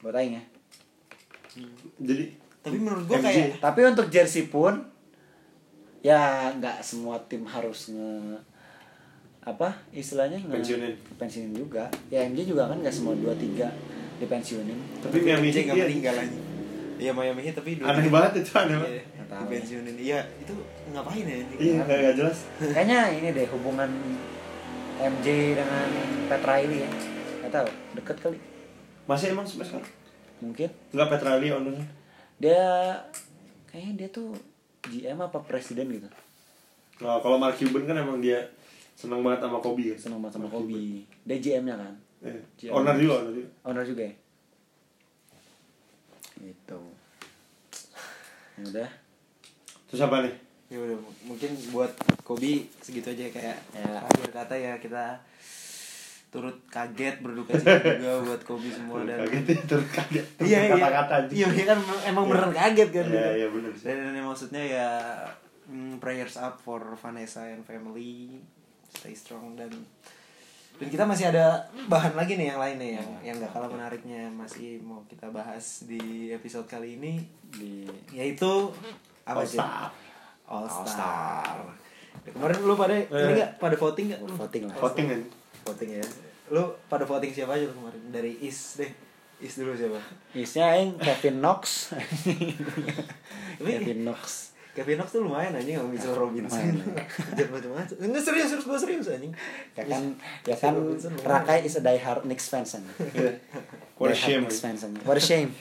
[0.00, 0.42] buat Aing ya
[1.98, 2.24] Jadi
[2.58, 4.80] Tapi menurut gue kayak tapi untuk jersey pun
[6.00, 6.20] ya
[6.52, 8.40] nggak semua tim harus nge
[9.40, 10.94] apa istilahnya nge- Pensiunin.
[11.14, 13.68] pensiunin juga ya MJ juga kan nggak semua dua tiga
[14.16, 16.38] dipensiunin tapi Miami Heat nggak meninggal aja.
[16.94, 18.92] Iya Miami Heat tapi dua- aneh banget itu aneh banget.
[18.94, 19.02] Iya,
[19.34, 19.96] dipensiunin.
[19.98, 20.52] Iya, itu
[20.88, 21.36] ngapain ya?
[21.54, 22.38] Iya, nggak jelas.
[22.62, 23.90] kayaknya ini deh hubungan
[24.96, 25.88] MJ dengan
[26.26, 26.90] Petra ini ya
[27.40, 28.38] nggak tahu deket kali
[29.04, 29.88] Masih emang sampai sekarang?
[30.36, 31.86] mungkin Enggak Petrali ownernya.
[32.36, 32.64] dia
[33.64, 34.30] kayaknya dia tuh
[34.84, 36.08] GM apa presiden gitu
[36.96, 38.38] Nah, kalau Mark Cuban kan emang dia
[38.94, 39.98] senang banget sama Kobe kan.
[39.98, 42.72] seneng banget sama Kobe dia GM-nya kan Eh, GM.
[42.72, 43.48] owner juga, owner juga.
[43.64, 44.14] owner juga ya
[46.36, 46.78] gitu
[48.54, 48.90] ya udah
[49.84, 50.34] Terus apa nih?
[50.74, 53.86] Ya udah, mungkin buat Kobe segitu aja kayak Ya.
[54.00, 55.14] akhir kata ya kita
[56.28, 60.26] turut kaget berduka cita juga buat Kobe semua dan kaget ya, turut kaget.
[60.34, 61.30] Turut iya iya Kata-kata aja.
[61.32, 62.30] iya iya kan emang- Iya.
[62.34, 63.30] beneran kaget kan Iya, gitu.
[63.32, 63.84] iya, bener sih.
[63.86, 64.88] dan, dan maksudnya ya
[65.64, 68.42] mm, prayers up for Vanessa and family
[68.90, 69.70] stay strong dan
[70.74, 74.26] dan kita masih ada bahan lagi nih yang lain nih yang yang gak kalah menariknya
[74.28, 78.74] masih mau kita bahas di episode kali ini di yaitu
[79.22, 79.62] apa sih.
[80.48, 81.64] All All Star.
[82.24, 84.34] Kemarin lu pada ini nggak pada voting lu?
[84.36, 85.20] voting lah Voting kan.
[85.68, 86.04] Voting ya.
[86.52, 88.00] Lu pada voting siapa aja lu kemarin?
[88.12, 88.92] Dari Is deh.
[89.42, 90.00] Is dulu siapa?
[90.32, 91.92] Isinya yang Kevin Knox
[93.60, 96.82] Kevin Knox Kevin Knox tuh lumayan anjing sama Mitchell Robinson.
[97.38, 97.94] Jangan macam-macam.
[97.94, 99.30] Ini serius, serius gue serius anjing.
[99.78, 100.02] ya kan
[100.42, 100.74] ya kan.
[101.22, 102.82] Rakai is a diehard Knicks fans kan
[104.02, 104.50] What a shame.
[104.50, 105.54] Knicks fans what a shame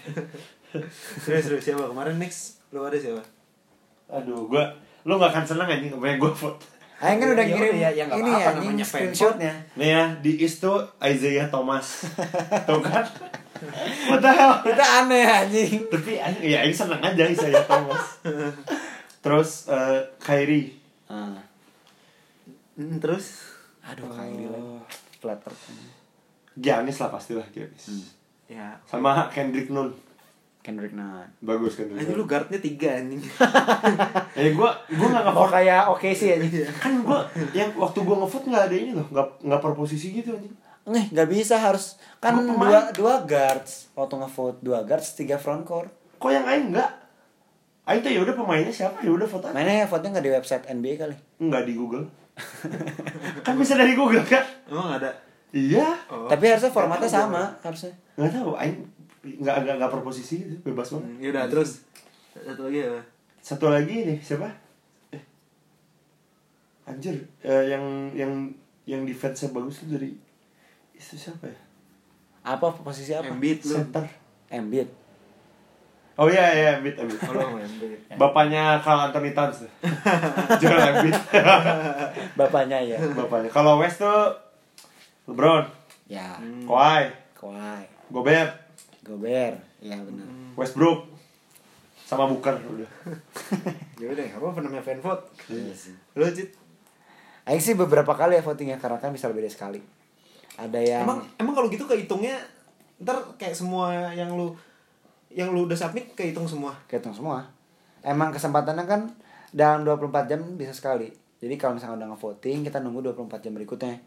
[1.21, 1.85] serius, serius siapa?
[1.85, 3.21] Kemarin Knicks lu ada siapa?
[4.13, 4.69] Aduh, gua
[5.03, 6.61] lu gak akan seneng anjing kepengen gua vote.
[6.97, 10.31] Aing kan udah Ya ngirim udah, ya- ya ini ya fan screenshotnya Nih ya, di
[10.39, 12.07] East tuh Isaiah Thomas.
[12.67, 13.03] Tuh kan?
[14.07, 14.55] What the hell?
[14.61, 18.23] itu aneh anjing Tapi ya aing seneng aja Isaiah Thomas.
[19.19, 20.71] Terus eh, Kyrie.
[21.07, 21.35] ah.
[22.73, 24.73] Hmm, terus aduh Kyrie lagi
[25.19, 25.51] flatter
[26.55, 28.15] Giannis lah pastilah Giannis.
[28.47, 29.91] ya Sama Kendrick Nunn.
[30.63, 32.31] Kendrick Nunn Bagus Kendrick Anjing lu Nunn.
[32.31, 33.19] guardnya tiga anjing
[34.39, 35.51] Eh gua gua gak oh nge-vote.
[35.51, 39.27] kayak oke sih anjing Kan gua yang waktu gua nge-vote gak ada ini loh, gak,
[39.39, 40.55] gak per posisi gitu anjing.
[40.83, 45.63] Nih, nggak bisa harus kan Gua dua dua guards waktu ngevote dua guards tiga front
[45.63, 46.91] court Kok yang aing enggak?
[47.83, 49.51] Aing tuh ya udah pemainnya siapa ya udah aja.
[49.51, 52.07] mainnya vote nggak di website NBA kali Enggak di Google.
[53.45, 54.43] kan bisa dari Google kan?
[54.67, 55.11] Emang ada?
[55.53, 55.85] Iya.
[56.09, 56.25] Oh.
[56.25, 58.77] tapi harusnya formatnya Nggak sama harusnya Nggak tahu, aing
[59.23, 61.07] nggak nggak nggak per posisi gitu, bebas banget.
[61.07, 61.71] Hmm, Yaudah terus
[62.35, 63.01] Satu lagi apa?
[63.39, 64.49] Satu lagi nih siapa?
[65.15, 65.23] Eh,
[66.83, 68.51] anjir, eh, yang yang
[68.83, 70.11] yang defense bagus tuh dari
[70.93, 71.59] itu siapa ya?
[72.43, 73.75] apa posisi apa Embiid lu.
[73.79, 74.03] Center.
[74.51, 74.89] Embiid
[76.13, 77.19] Oh iya iya Embiid Embiid.
[77.25, 77.97] Kalau Embiid.
[78.19, 79.65] Bapaknya Carl Anthony Towns.
[80.61, 81.15] Joel Embiid.
[82.39, 83.49] bapaknya ya Bapaknya.
[83.49, 84.29] Kalau West tuh
[85.25, 85.63] LeBron,
[86.11, 86.35] ya
[86.67, 88.51] Kawhi, Kawhi Gobert,
[89.03, 91.09] Gobert ya benar Westbrook,
[92.03, 92.89] sama Booker udah.
[94.01, 95.23] Ya udah, apa namanya fan vote?
[95.47, 95.95] Iya sih.
[96.13, 96.51] Lu Cit.
[97.43, 99.79] Aing sih beberapa kali ya votingnya karena kan bisa lebih dari sekali
[100.53, 102.37] ada yang Emang emang kalau gitu kehitungnya
[103.01, 104.53] ntar kayak semua yang lu
[105.27, 106.71] yang lu udah submit kehitung semua.
[106.85, 107.43] kehitung semua
[107.99, 109.01] emang kesempatannya kan
[109.49, 111.09] dalam 24 jam bisa sekali
[111.41, 113.97] jadi kalau misalnya udah nge-voting kita nunggu 24 jam berikutnya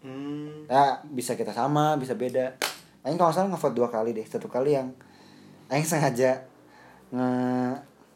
[0.00, 0.64] Hmm.
[0.64, 2.56] ya bisa kita sama bisa beda
[3.00, 4.26] Aing kalau salah ngevote dua kali deh.
[4.26, 4.92] Satu kali yang
[5.70, 6.44] Aing sengaja
[7.10, 7.28] nge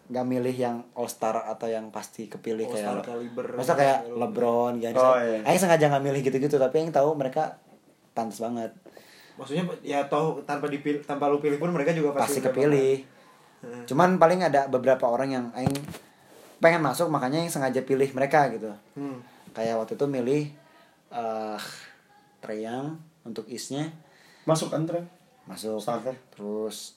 [0.05, 5.01] nggak milih yang all star atau yang pasti kepilih All-star kayak masa kayak LeBron gitu
[5.01, 5.41] Oh, iya.
[5.49, 7.57] Aing sengaja nggak milih gitu-gitu tapi Aing tahu mereka
[8.13, 8.71] pantas banget.
[9.41, 12.97] Maksudnya ya toh tanpa dipilih tanpa lu pilih pun mereka juga pasti pasti, kepilih.
[13.65, 13.89] Hmm.
[13.89, 15.73] cuman paling ada beberapa orang yang Aing
[16.61, 18.69] pengen masuk makanya Aing sengaja pilih mereka gitu.
[18.93, 19.25] Hmm.
[19.57, 20.43] kayak waktu itu milih
[21.09, 21.61] eh
[22.45, 23.89] Trae Young untuk isnya
[24.45, 25.09] Masuk kan Trent?
[25.45, 26.17] masuk Starter.
[26.31, 26.97] terus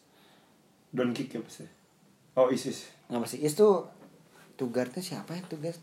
[0.89, 1.67] Don't kick ya pasti.
[2.33, 2.87] Oh Isis.
[3.05, 3.83] nggak masih is tuh
[4.53, 5.79] tugarnya siapa ya tugas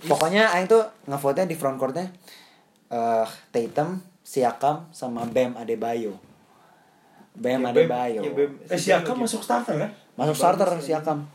[0.00, 2.06] pokoknya Aing tuh ngevote di front courtnya
[2.86, 6.14] eh Tatum Siakam sama Bam Adebayo
[7.34, 9.90] Bam Ya, Adebayo ya, Bam- Eh Siakam masuk starter kan?
[10.14, 11.26] masuk starter Siakam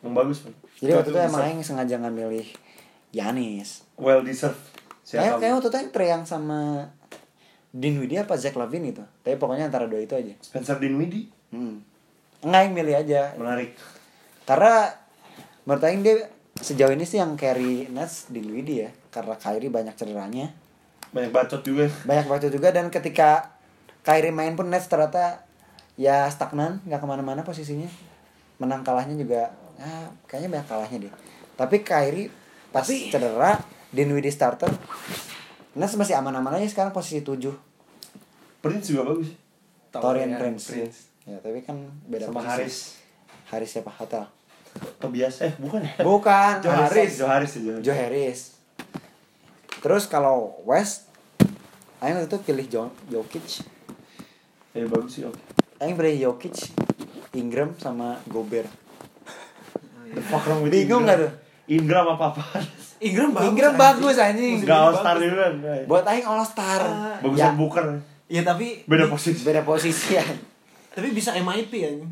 [0.00, 0.52] Yang bagus kan?
[0.76, 2.48] jadi waktu itu emang Aing sengaja nggak milih
[3.10, 4.60] Yanis well deserved.
[5.02, 5.38] Siakam.
[5.38, 6.84] kayak waktu itu Young sama
[7.74, 10.30] Dinwiddie apa Zach Lavine gitu tapi pokoknya antara dua itu aja.
[10.38, 11.94] Spencer Dinwiddie hmm.
[12.44, 13.32] Enggak Aing milih aja.
[13.40, 13.72] Menarik.
[14.44, 14.92] Karena
[15.64, 16.28] menurut Aing dia
[16.60, 18.90] sejauh ini sih yang carry Nets di Dinwiddie ya.
[19.08, 20.52] Karena Kyrie banyak cederanya.
[21.10, 21.88] Banyak bacot juga.
[22.04, 22.68] Banyak waktu juga.
[22.68, 23.56] Dan ketika
[24.04, 25.48] Kyrie main pun Nets ternyata
[25.96, 27.88] ya stagnan nggak ke mana-mana posisinya.
[28.60, 31.12] Menang kalahnya juga ya, kayaknya banyak kalahnya deh.
[31.56, 32.28] Tapi Kyrie
[32.70, 33.56] pas Tapi- cedera
[33.88, 34.68] Dinwiddie starter
[35.74, 37.50] Nets masih aman-aman aja sekarang posisi 7
[38.62, 39.28] Prince juga bagus.
[39.92, 40.72] Torian Prince.
[40.72, 40.98] Prince.
[41.28, 41.76] Ya tapi kan
[42.08, 42.50] beda Sama posisi.
[42.50, 42.76] Haris.
[43.52, 43.90] Haris siapa?
[43.92, 44.24] Hotel
[44.98, 45.92] Tobias eh bukan ya?
[46.02, 47.12] Bukan Joe Harris.
[47.14, 47.94] Joe Harris ya, Joe.
[47.94, 48.40] Harris.
[49.84, 51.12] Terus kalau West,
[52.00, 52.82] Aing waktu itu pilih Jo
[53.12, 53.62] Jokic.
[54.74, 55.38] Eh bagus sih oke.
[55.78, 56.74] Aing pilih Jokic,
[57.38, 58.66] Ingram sama Gobert.
[60.14, 61.06] The fuck wrong with Bingung Ingram?
[61.06, 61.32] nggak tuh?
[61.70, 62.44] Ingram apa apa?
[63.04, 63.48] Ingram bagus.
[63.50, 64.56] Ingram bagus anjing.
[64.62, 65.54] Gak all star juga kan?
[65.84, 66.80] Buat Aing All Star.
[66.80, 67.16] Ah.
[67.20, 67.84] Bagusan Ya, Booker.
[68.24, 69.44] Ya tapi Beda posisi.
[69.44, 70.24] beda posisi ya.
[70.90, 72.10] tapi bisa MIP anjing.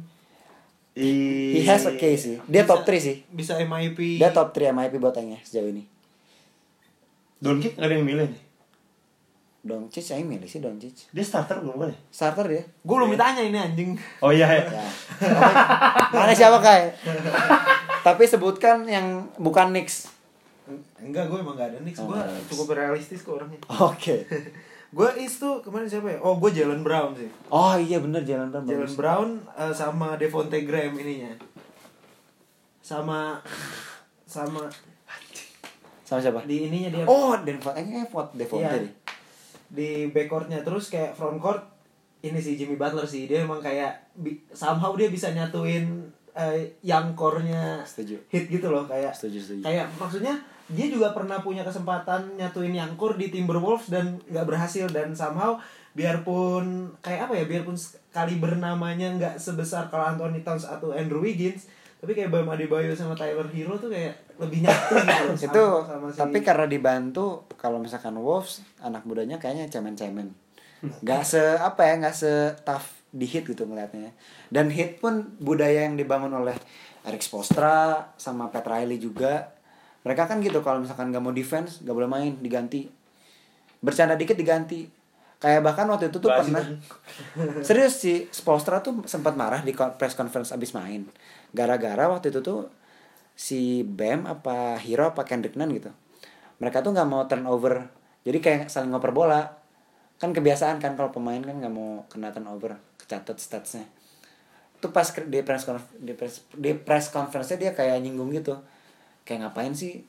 [0.92, 2.36] He has a case sih.
[2.44, 3.24] Dia top 3 sih.
[3.26, 4.20] Bisa MIP.
[4.20, 5.88] Dia top 3 MIP buat Aing ya sejauh ini.
[7.38, 8.42] Doncic gak ada yang milih nih.
[9.62, 11.08] Doncic Aing milih sih Doncic.
[11.08, 11.98] Dia starter belum kan ya?
[12.12, 12.62] Starter dia.
[12.82, 13.90] Gue belum ditanya ini anjing.
[14.20, 14.62] Oh iya ya.
[14.68, 14.84] Ya.
[16.12, 16.92] Mana siapa kai?
[18.06, 20.10] Tapi sebutkan yang bukan Knicks.
[20.96, 21.98] Enggak, gue emang gak ada Knicks.
[21.98, 22.48] Oh, Gue Knicks.
[22.48, 23.58] cukup realistis kok orangnya.
[23.90, 24.22] Oke.
[24.92, 26.18] gue is tuh kemarin siapa ya?
[26.18, 27.26] Oh, gue Jalen Brown sih.
[27.48, 28.64] Oh iya bener Jalan Brown.
[28.64, 28.92] Jalen.
[28.92, 31.32] Brown eh, sama Devonte Graham ininya.
[32.78, 33.38] Sama
[34.24, 34.66] sama
[36.02, 36.40] Sama siapa?
[36.42, 38.72] di ininya dia Oh, Devon, eh kayak Devon, Devon Iya.
[39.66, 41.64] di backcourtnya terus kayak front court
[42.20, 44.12] ini sih Jimmy Butler sih dia emang kayak
[44.50, 45.88] somehow dia bisa nyatuin
[46.30, 48.20] eh, young core-nya Setuju.
[48.28, 49.62] hit gitu loh kayak Setuju, setuju.
[49.62, 50.36] kayak maksudnya
[50.72, 55.60] dia juga pernah punya kesempatan nyatuin core di Timberwolves dan nggak berhasil dan somehow
[55.92, 57.76] biarpun kayak apa ya biarpun
[58.10, 63.14] kali bernamanya nggak sebesar kalau Anthony Towns atau Andrew Wiggins tapi kayak Bam Adebayo sama
[63.14, 68.18] Tyler Hero tuh kayak lebih nyatu gitu itu sama- si- tapi karena dibantu kalau misalkan
[68.18, 70.34] Wolves anak mudanya kayaknya cemen-cemen.
[70.98, 72.32] Nggak se apa ya nggak se
[72.66, 72.82] tough
[73.14, 74.10] di hit gitu ngeliatnya.
[74.50, 76.58] Dan hit pun budaya yang dibangun oleh
[77.04, 79.51] Eric Spoelstra sama Pat Riley juga
[80.02, 82.90] mereka kan gitu kalau misalkan nggak mau defense nggak boleh main diganti.
[83.78, 84.86] Bercanda dikit diganti.
[85.42, 86.62] Kayak bahkan waktu itu tuh Basi pernah
[87.66, 91.06] serius sih Spoelstra tuh sempat marah di press conference abis main.
[91.50, 92.70] Gara-gara waktu itu tuh
[93.34, 95.90] si Bam apa Hero apa Kendrick Nunn gitu.
[96.62, 97.90] Mereka tuh nggak mau turnover.
[98.22, 99.58] Jadi kayak saling ngoper bola.
[100.18, 103.86] Kan kebiasaan kan kalau pemain kan nggak mau kena turnover kecatat statsnya.
[104.78, 108.58] Tuh pas di press conf- di press di press conference dia kayak nyinggung gitu
[109.22, 110.02] kayak ngapain sih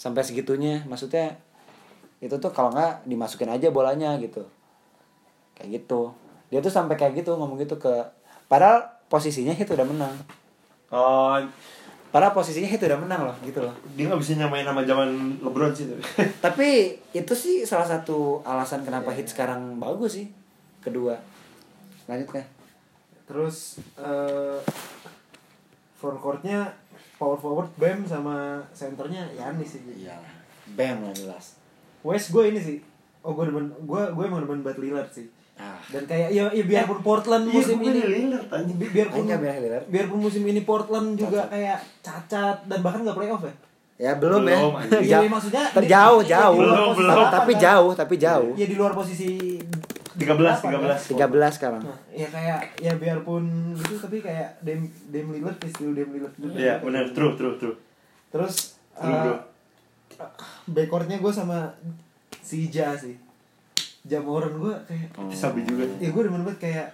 [0.00, 1.36] sampai segitunya maksudnya
[2.20, 4.44] itu tuh kalau nggak dimasukin aja bolanya gitu
[5.56, 6.12] kayak gitu
[6.48, 7.92] dia tuh sampai kayak gitu ngomong gitu ke
[8.50, 10.14] padahal posisinya itu udah menang
[10.90, 11.38] Oh,
[12.10, 13.70] Padahal posisinya itu udah menang loh gitu loh.
[13.94, 15.86] Dia nggak bisa nyamain nama zaman LeBron sih.
[16.44, 16.98] tapi.
[17.14, 20.26] Itu sih salah satu alasan kenapa hit sekarang bagus sih.
[20.82, 21.14] Kedua.
[22.10, 22.42] Lanjut kan?
[23.30, 24.58] Terus eh
[25.94, 26.66] front courtnya
[27.20, 28.34] power forward Bam sama
[28.72, 29.80] centernya Yanis sih.
[29.84, 30.32] Iyalah.
[30.72, 31.60] Bam lah jelas.
[32.00, 32.78] West gue ini sih.
[33.20, 35.28] Oh gue demen gue gue emang demen banget Lillard sih.
[35.54, 35.76] Ah.
[35.86, 38.80] Dan kayak ya, ya biarpun Portland Iya, musim ini Lillard anjing.
[38.80, 39.28] bi- biarpun
[39.60, 39.84] Lillard.
[39.86, 43.52] biarpun musim ini Portland juga kayak cacat dan bahkan nggak playoff ya.
[44.00, 44.72] Ya belum, Belum,
[45.04, 45.20] ya.
[45.20, 46.56] Iya, maksudnya terjauh jauh.
[46.56, 47.28] Belum, posisi belum.
[47.28, 48.52] Tapi jauh, tapi jauh.
[48.56, 49.60] Ya di luar posisi
[50.10, 51.14] 13, 13.
[51.14, 51.82] 13 sekarang.
[51.82, 53.44] Nah, ya kayak ya biarpun
[53.74, 56.52] gitu tapi kayak Dem Dem Lillard is still Dem Lillard juga.
[56.52, 57.04] Iya, benar.
[57.10, 57.76] True, true, true.
[58.28, 59.36] Terus True, uh, bro.
[60.66, 61.70] backcourtnya gue sama
[62.36, 63.14] si Ja sih.
[64.02, 65.84] Jamoran gue kayak Sabi juga.
[65.96, 66.88] ya gue demen banget kayak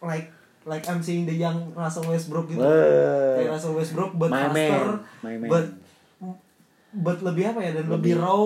[0.00, 0.30] like
[0.64, 2.62] like I'm seeing the young Russell Westbrook gitu.
[2.62, 4.86] Kayak Russell Westbrook but My faster,
[5.20, 5.48] man, my man.
[5.48, 5.66] but
[6.92, 8.42] but lebih apa ya dan lebih, Lebih- raw.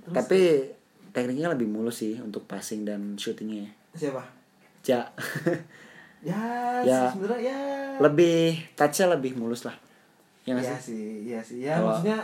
[0.00, 0.42] Terus Tapi
[1.18, 3.66] tekniknya lebih mulus sih untuk passing dan shootingnya.
[3.92, 4.22] siapa?
[4.82, 5.02] Ja.
[6.18, 6.34] Ya,
[6.82, 7.14] Ya.
[7.14, 7.58] sebenarnya ya.
[8.02, 9.74] lebih touch-nya lebih mulus lah.
[10.42, 10.90] Ya Iya sih?
[10.90, 11.62] sih, iya sih.
[11.62, 12.18] Ya Kalau- maksudnya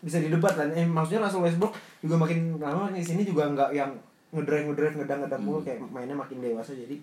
[0.00, 0.64] bisa didebat lah.
[0.72, 3.92] Eh, maksudnya Russell Westbrook juga makin lama di sini juga nggak yang
[4.32, 6.96] ngedrive ngedrive ngedang ngedang mulu kayak mainnya makin dewasa jadi.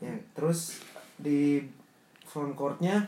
[0.00, 0.80] Ya, terus
[1.16, 1.60] di
[2.24, 3.04] front courtnya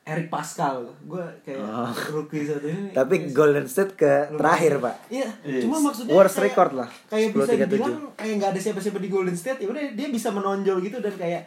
[0.00, 1.92] Eric Pascal, gue kayak Oh.
[2.12, 2.90] rookie satu ini.
[2.90, 4.96] Tapi Golden State ke terakhir, Pak.
[5.08, 5.62] Iya, Yes.
[5.62, 6.88] cuma maksudnya Worst kayak- record lah.
[7.06, 7.68] Kayak bisa 10-37.
[7.70, 11.14] dibilang kayak nggak ada siapa-siapa di Golden State, ya udah dia bisa menonjol gitu dan
[11.14, 11.42] kayak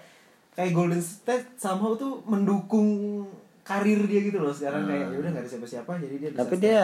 [0.54, 3.26] kayak Golden State somehow tuh mendukung
[3.63, 6.54] karir dia gitu loh sekarang kayak ya udah nggak ada siapa-siapa jadi dia bisa Tapi
[6.54, 6.84] step dia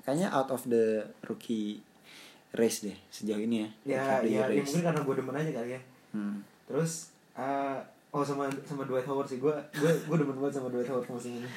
[0.00, 0.84] kayaknya out of the
[1.24, 1.80] rookie
[2.50, 3.68] race deh sejauh ini ya.
[3.84, 6.40] ya ya, ya mungkin karena gue demen aja kali ya Hmm.
[6.64, 7.78] terus eh,
[8.10, 11.36] oh sama sama Dwight Howard sih gue gue gue demen banget sama Dwight Howard musim
[11.36, 11.48] ini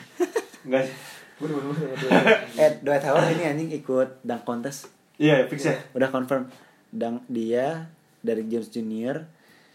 [0.61, 0.95] Enggak sih.
[1.37, 4.79] gue demen banget sama Dwight Howard Eh, Dwight Howard ini anjing ikut dunk contest.
[5.15, 5.77] Iya, fix ya.
[5.91, 6.49] Udah confirm.
[6.89, 7.87] Dunk dia
[8.19, 9.25] dari James Junior,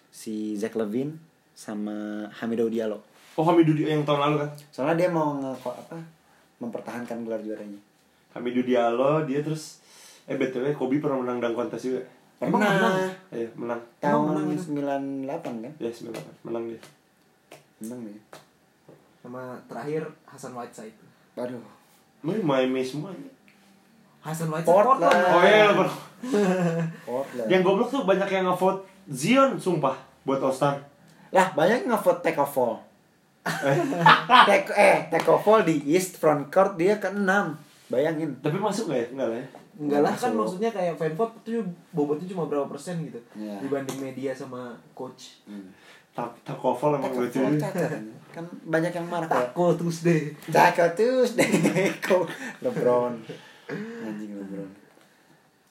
[0.08, 1.16] si Zach Levine
[1.52, 3.00] sama Hamidou Diallo.
[3.34, 4.50] Oh, Hamidou Di- yang tahun lalu kan.
[4.68, 5.98] Soalnya dia mau nge apa?
[6.58, 7.78] Mempertahankan gelar juaranya.
[8.32, 9.80] Hamidou Diallo, dia terus
[10.24, 12.02] eh BTW Kobe pernah menang dunk kontes juga.
[12.36, 12.94] Emang menang?
[13.32, 13.80] Iya, menang.
[13.96, 14.76] Tahun menang itu?
[14.76, 15.72] 98 kan?
[15.80, 16.44] Ya, 98.
[16.44, 16.80] Menang dia.
[17.80, 18.20] Menang dia.
[19.26, 20.94] sama terakhir Hasan Whiteside
[21.34, 21.58] Waduh.
[22.22, 23.10] Ini Miami semua.
[24.22, 25.02] Hasan Whiteside Portland.
[25.02, 25.90] Portland Oh iya, bro.
[27.08, 27.48] Portland.
[27.50, 29.96] Yang goblok tuh banyak yang ngevote Zion, sumpah,
[30.26, 30.82] buat All Star.
[31.30, 32.82] Lah, banyak nge-vote take off fall.
[33.46, 33.78] Eh,
[34.50, 37.30] take eh take off fall di East front court dia ke-6.
[37.86, 38.34] Bayangin.
[38.42, 39.06] tapi masuk gak ya?
[39.14, 39.46] Enggak lah ya.
[39.76, 41.60] Enggak lah kan maksudnya kayak fan vote tuh
[41.90, 43.60] bobotnya cuma berapa persen gitu Iya.
[43.60, 45.44] dibanding media sama coach.
[46.10, 47.36] Tak tak kofol emang lucu.
[47.36, 47.92] cacat.
[48.32, 50.32] Kan banyak yang marah Tako Tuesday.
[50.46, 51.48] Taco Tuesday
[52.04, 52.24] Kok
[52.60, 53.16] LeBron
[54.02, 54.68] Anjing LeBron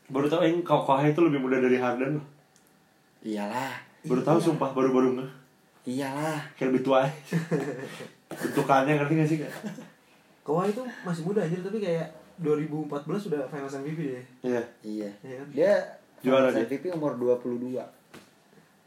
[0.08, 2.18] Baru tahu yang Kawhi itu lebih muda dari Harden.
[2.18, 2.26] loh.
[3.22, 5.30] Iyalah Baru tahu sumpah, baru-baru nggak.
[5.86, 7.06] Iyalah Kayak lebih tua.
[7.06, 7.13] aja.
[8.41, 9.54] Bentukannya ngerti gak sih kak?
[10.41, 12.06] Kawhi itu masih muda anjir tapi kayak
[12.39, 14.24] 2014 sudah finals MVP dia.
[14.43, 14.62] Iya.
[14.84, 15.48] Iya Iya kan?
[15.52, 15.74] Dia
[16.19, 16.67] Juara dia.
[16.67, 17.80] MVP umur 22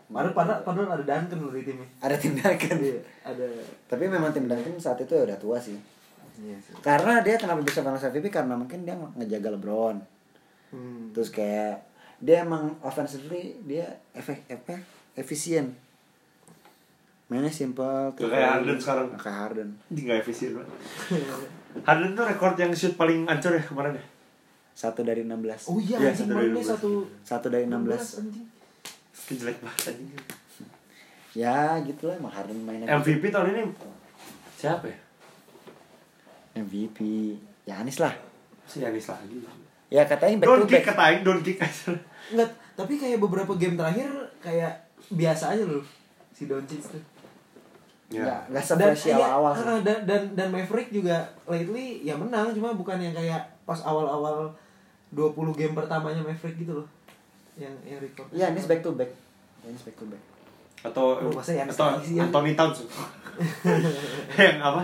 [0.09, 1.85] Padahal, padahal, padahal ada Duncan loh di timnya.
[2.01, 3.45] Ada tim Duncan Iya, ada.
[3.89, 5.77] Tapi memang tim Duncan saat itu udah tua sih
[6.39, 6.73] Iya sih.
[6.81, 9.97] Karena dia kenapa bisa Finals MVP Karena mungkin dia ngejaga LeBron
[10.69, 11.17] Hmm.
[11.17, 11.81] Terus kayak
[12.21, 14.77] Dia emang offensively Dia efek, apa,
[15.17, 15.73] efisien
[17.29, 19.07] Mainnya simple Gak kayak Harden sekarang.
[19.21, 20.73] Kayak Harden Ini gak efisien banget.
[21.88, 24.05] Harden tuh rekor yang shoot paling ancur ya kemarin ya.
[24.73, 26.64] Satu dari 16 Oh iya, anjing satu dari 12.
[26.64, 28.47] satu Satu dari 16 anjing.
[29.12, 30.09] Skin jelek banget anjing.
[31.37, 33.62] Ya gitu lah emang Harden mainnya MVP tahun ini
[34.59, 34.99] siapa ya?
[36.59, 36.99] MVP
[37.62, 38.11] Yanis lah
[38.67, 39.38] Si Yanis lagi.
[39.88, 41.93] Ya katanya back Don't to kick back katain, don't kick aja.
[42.33, 44.09] Enggak, tapi kayak beberapa game terakhir
[44.41, 44.73] kayak
[45.12, 45.85] biasa aja loh
[46.33, 47.03] si Doncic tuh.
[48.09, 49.85] Nggak, nggak se-fresh iya, awal-awal sih.
[49.85, 54.49] dan, dan dan Maverick juga lately ya menang cuma bukan yang kayak pas awal-awal
[55.12, 56.88] 20 game pertamanya Maverick gitu loh.
[57.61, 58.29] Yang yang record.
[58.33, 59.11] Iya, Yanis back to back
[59.61, 60.23] Yanis back to back
[60.81, 62.25] Atau Oh, masa atau ya?
[62.25, 62.87] Anthony Towns.
[64.40, 64.83] yang apa?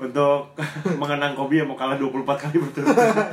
[0.00, 0.54] Untuk
[1.00, 3.28] mengenang Kobe yang mau kalah 24 kali berturut-turut.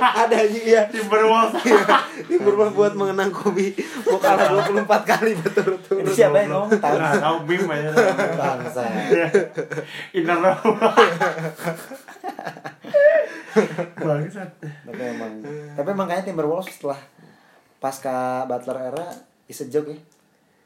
[0.00, 0.82] Ada aja iya.
[0.88, 1.60] Timberwolves.
[2.28, 3.76] Timberwolves buat mengenang Kobe
[4.08, 6.02] mau kalah 24 kali berturut-turut.
[6.04, 7.90] Ini siapa yang ngomong tahu Nah, tahu meme aja.
[8.38, 9.28] Bangsa Iya.
[10.16, 10.38] Inner
[14.02, 14.50] Bangsat.
[14.62, 15.32] Tapi emang
[15.76, 17.00] Tapi emang kayaknya Timberwolves setelah
[17.82, 19.06] Pasca Butler era
[19.50, 19.98] Is a joke ya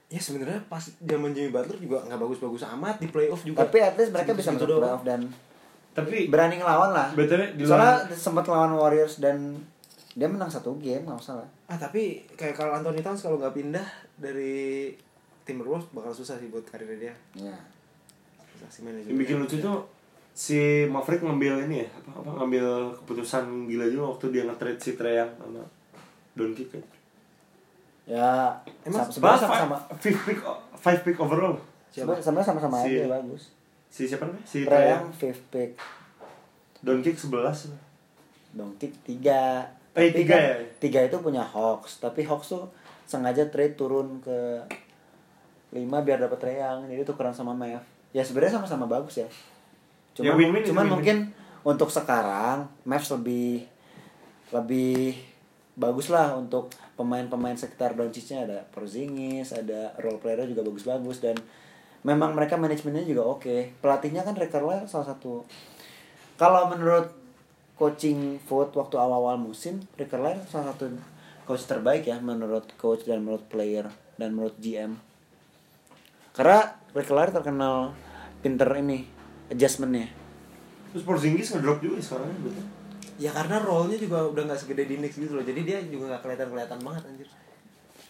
[0.06, 3.94] ya sebenarnya pas zaman Jimmy Butler juga nggak bagus-bagus amat di playoff juga Tapi at
[3.94, 5.20] least mereka bisa masuk playoff dan
[5.92, 7.08] Tapi berani ngelawan lah.
[7.58, 9.56] Soalnya sempat lawan Warriors dan
[10.12, 11.44] dia menang satu game nggak masalah.
[11.66, 14.88] ah tapi kayak kalau Anthony Towns kalau nggak pindah dari
[15.42, 17.56] Timberwolves bakal susah sih buat karirnya dia Ya.
[18.48, 19.84] susah sih manajemen yang bikin lucu tuh
[20.32, 22.66] si Maverick ngambil ini ya apa, apa ngambil
[22.98, 25.64] keputusan gila juga waktu dia nge-trade si Treyang sama
[26.32, 26.84] Doncic kan.
[28.06, 29.76] Ya, Emang sa- sebenarnya Bahas sama-sama.
[29.92, 30.38] five, pick
[30.76, 31.58] five pick overall.
[31.90, 33.42] Sebenarnya sebenarnya sama-sama Si- aja bagus.
[33.88, 34.44] Si siapa namanya?
[34.44, 35.70] Si Treyang fifth pick,
[36.78, 37.74] Doncic 11.
[38.52, 39.66] Doncic tiga.
[39.90, 40.54] Eh, Tapi tiga kan ya?
[40.78, 42.68] Tiga itu punya Hawks, tapi Hawks tuh
[43.04, 44.60] sengaja trade turun ke
[45.72, 47.82] lima biar dapat Treyang, jadi tukeran sama Mev.
[48.12, 49.24] Ya sebenarnya sama-sama bagus ya.
[49.24, 49.32] Ya,
[50.22, 51.16] Cuman, win-win itu cuman mungkin
[51.62, 53.66] untuk sekarang Mavs lebih
[54.48, 55.18] lebih
[55.74, 61.36] bagus lah untuk pemain-pemain sekitar Doncicnya ada Porzingis, ada role player juga bagus-bagus dan
[62.02, 63.76] memang mereka manajemennya juga oke.
[63.84, 65.44] Pelatihnya kan Rick Carlisle salah satu
[66.36, 67.12] kalau menurut
[67.76, 70.92] coaching vote waktu awal-awal musim, Rick Carlisle salah satu
[71.48, 73.88] coach terbaik ya menurut coach dan menurut player
[74.20, 74.96] dan menurut GM.
[76.32, 77.96] Karena Rick Carlisle terkenal
[78.44, 79.08] pinter ini
[79.48, 80.12] adjustmentnya.
[80.92, 82.64] Terus Porzingis ngedrop juga sekarang betul.
[83.16, 86.22] Ya karena role-nya juga udah nggak segede di Knicks gitu loh jadi dia juga nggak
[86.22, 87.28] kelihatan kelihatan banget anjir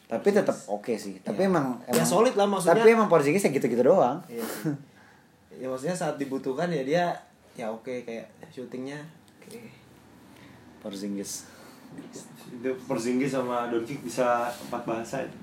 [0.07, 1.19] Tapi tetap oke sih.
[1.19, 1.51] Tapi Ya.
[1.51, 2.79] emang, Ya, emang solid lah maksudnya.
[2.79, 4.23] Tapi emang Porzingis ya gitu-gitu doang.
[4.31, 4.71] Iya sih.
[5.59, 7.05] ya maksudnya saat dibutuhkan ya dia
[7.59, 9.03] ya oke kayak syutingnya
[9.42, 9.59] oke
[10.79, 11.51] Porzingis.
[12.47, 15.38] Itu Porzingis sama Doncic bisa empat bahasa itu.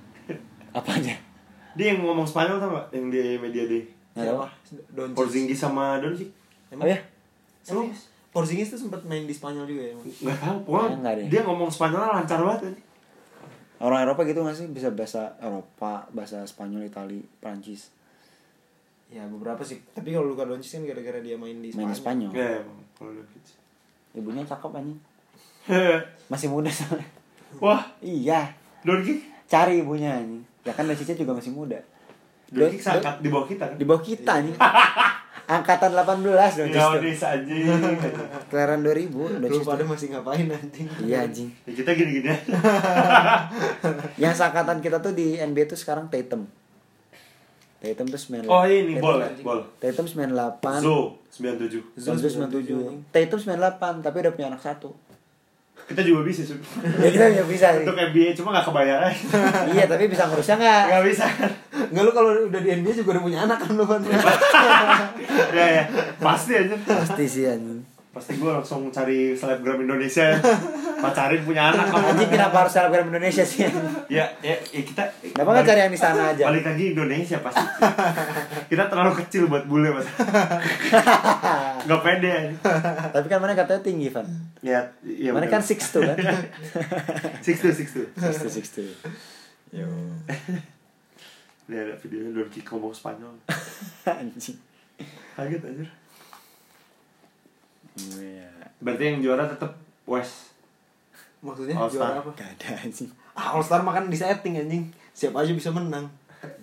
[0.72, 1.12] Apanya?
[1.76, 2.88] Dia yang ngomong Spanyol tau gak?
[2.96, 3.84] Yang di media deh.
[4.96, 5.12] Doncic.
[5.12, 6.32] Porzingis sama Doncic.
[6.72, 7.00] Oh ya?
[7.68, 7.92] Emang
[8.34, 11.26] Porzingis tuh sempat main di Spanyol juga ya tahu, Kayaknya pokoknya nggak deh.
[11.30, 12.74] dia ngomong Spanyol lancar banget.
[13.78, 14.66] Orang Eropa gitu gak sih?
[14.68, 17.92] Bisa bahasa Eropa, bahasa Spanyol, Itali, Prancis.
[19.08, 19.84] Ya beberapa sih.
[19.88, 21.92] Tapi kalau Luka Doncic kan gara-gara dia main di Main Spanyol.
[21.92, 22.32] di Spanyol.
[22.34, 23.46] Ya, emang kalau Doncic.
[24.14, 25.00] Ibunya cakep anjing.
[26.32, 27.06] Masih muda soalnya.
[27.60, 28.50] Wah, Iya.
[28.82, 29.20] Doncic.
[29.46, 30.42] Cari ibunya anjing.
[30.62, 31.78] Ya kan Doncicnya juga masih muda.
[32.50, 33.76] Doncic Don- seangkat di bawah kita kan?
[33.76, 34.56] Di bawah kita anjing.
[35.44, 36.24] Angkatan 18
[36.56, 36.98] Doncic Ya, tuh.
[36.98, 37.68] Odis anjing.
[38.48, 40.88] Kelahiran 2000 Lu Doncic pada masih ngapain anjing?
[41.04, 41.50] Iya anjing.
[41.68, 42.56] Ya, kita gini-gini aja.
[44.24, 46.48] Yang seangkatan kita tuh di NBA tuh sekarang Tatum.
[47.78, 48.48] Tatum tuh 98.
[48.48, 49.60] Oh ini, Tatum- bol, bol.
[49.78, 50.80] Tatum 98.
[50.80, 52.00] Zo, 97.
[52.00, 53.12] Zo Zo 97.
[53.12, 54.96] Tatum 98 tapi udah punya anak satu.
[55.84, 56.60] Kita juga bisa, Sun.
[57.00, 57.84] Ya kita juga bisa sih.
[57.84, 59.20] Untuk NBA cuma gak kebayar aja.
[59.76, 60.84] iya tapi bisa ngurusnya nggak?
[60.90, 61.26] Gak bisa.
[61.92, 64.02] Enggak lu kalau udah di NBA juga udah punya anak kan lu kan.
[65.58, 65.84] ya, ya.
[66.24, 66.76] Pasti aja.
[66.88, 67.84] Pasti sih anjing.
[68.14, 70.40] Pasti gue langsung cari selebgram Indonesia.
[71.04, 71.92] Pacarin punya anak.
[71.92, 73.68] Anjing kenapa harus selebgram Indonesia sih?
[74.08, 76.44] ya, ya, ya kita Kenapa nggak cari yang di sana aja?
[76.48, 77.66] balik lagi Indonesia pasti
[78.66, 80.08] kita terlalu kecil buat bule mas
[81.86, 82.56] nggak pede.
[83.12, 84.24] Tapi kan mana katanya tinggi Van.
[84.60, 86.16] ya iya Mana kan six tuh kan?
[87.46, 88.88] six two six two Six tuh six tuh.
[89.70, 89.90] Yo.
[91.64, 93.34] ini ada videonya Don Kick ngomong Spanyol
[94.06, 94.56] Anjing.
[95.34, 95.86] kaget aja
[98.16, 98.50] Iya.
[98.80, 100.53] berarti yang juara tetap West
[101.44, 102.16] Maksudnya All Star.
[102.16, 102.32] juara apa?
[102.40, 103.10] Gak ada anjing.
[103.36, 104.88] Ah, All Star makan di setting anjing.
[105.12, 106.08] Siapa aja bisa menang.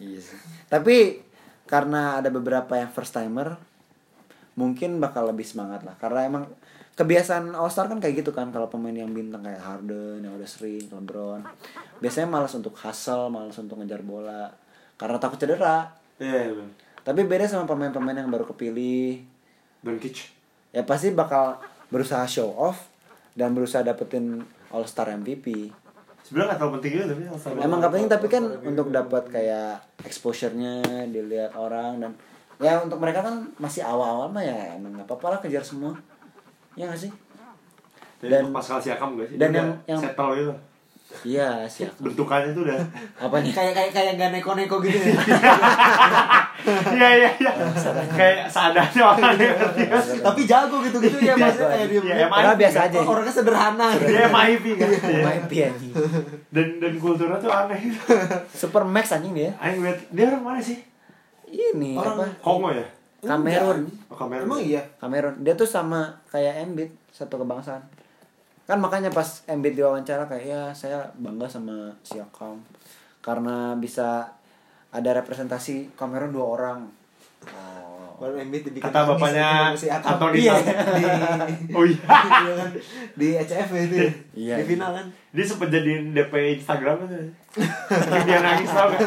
[0.00, 0.36] Iya sih.
[0.72, 1.20] Tapi
[1.70, 3.54] karena ada beberapa yang first timer
[4.58, 6.44] mungkin bakal lebih semangat lah karena emang
[6.98, 10.44] kebiasaan All Star kan kayak gitu kan kalau pemain yang bintang kayak Harden yang udah
[10.50, 11.46] sering LeBron
[12.02, 14.50] biasanya malas untuk hustle malas untuk ngejar bola
[14.98, 16.66] karena takut cedera iya yeah,
[17.06, 19.22] tapi beda sama pemain-pemain yang baru kepilih
[19.80, 20.28] Don Kick
[20.74, 22.90] ya pasti bakal berusaha show off
[23.38, 25.70] dan berusaha dapetin All Star MVP
[26.22, 27.50] sebenarnya nggak terlalu penting juga tapi All-Star.
[27.58, 29.72] Emang gak penting tapi kan untuk dapat kayak
[30.04, 30.74] exposure-nya
[31.08, 32.12] dilihat orang dan
[32.60, 35.96] ya untuk mereka kan masih awal-awal mah ya emang gak apa-apa lah kejar semua.
[36.76, 37.12] Ya gak sih?
[38.20, 40.52] Dan- Pascal Siakam gak sih dan yang- yang- settle gitu
[41.20, 41.84] Iya sih.
[41.96, 42.78] bentukannya tuh udah
[43.18, 43.50] Apanya?
[43.50, 45.20] Kayak kayak kayak gak neko-neko gitu ya.
[46.92, 47.52] iya iya iya
[48.10, 49.50] kayak seadanya orangnya
[50.22, 52.00] Tapi jago gitu-gitu ya maksudnya kayak dia.
[52.00, 52.38] Iya, emang.
[52.38, 52.98] Padahal biasa aja.
[53.02, 53.86] Orangnya sederhana.
[53.96, 55.20] dia MIP kan Iya.
[55.20, 55.92] Main anjing.
[56.48, 57.80] dan dan kulturnya tuh aneh
[58.50, 59.50] Super Max anjing dia.
[59.58, 60.78] Aing liat dia orang mana sih
[61.44, 62.26] Ini Orang- apa?
[62.40, 62.86] Kongo ya
[63.20, 63.84] Kamerun.
[64.08, 64.80] oh, kamera Emang iya.
[64.96, 65.44] Kamerun.
[65.44, 67.84] Dia tuh sama kayak Embiid satu kebangsaan.
[68.70, 72.62] Kan makanya pas Embiid diwawancara kayak ya saya bangga sama Siakam
[73.18, 74.30] karena bisa
[74.94, 76.80] ada representasi Kamerun dua orang.
[77.50, 80.14] Oh, Baru Embiid dibikin Kata nangis bapaknya si Akam.
[80.14, 80.54] Anthony Iya,
[80.94, 81.02] di
[81.74, 82.14] Oh iya.
[83.18, 84.06] di ECF itu ya.
[84.06, 84.54] Iya, di iya.
[84.62, 87.10] final kan Dia sempet jadiin DP Instagram kan.
[88.26, 89.00] Dia nangis tau kan?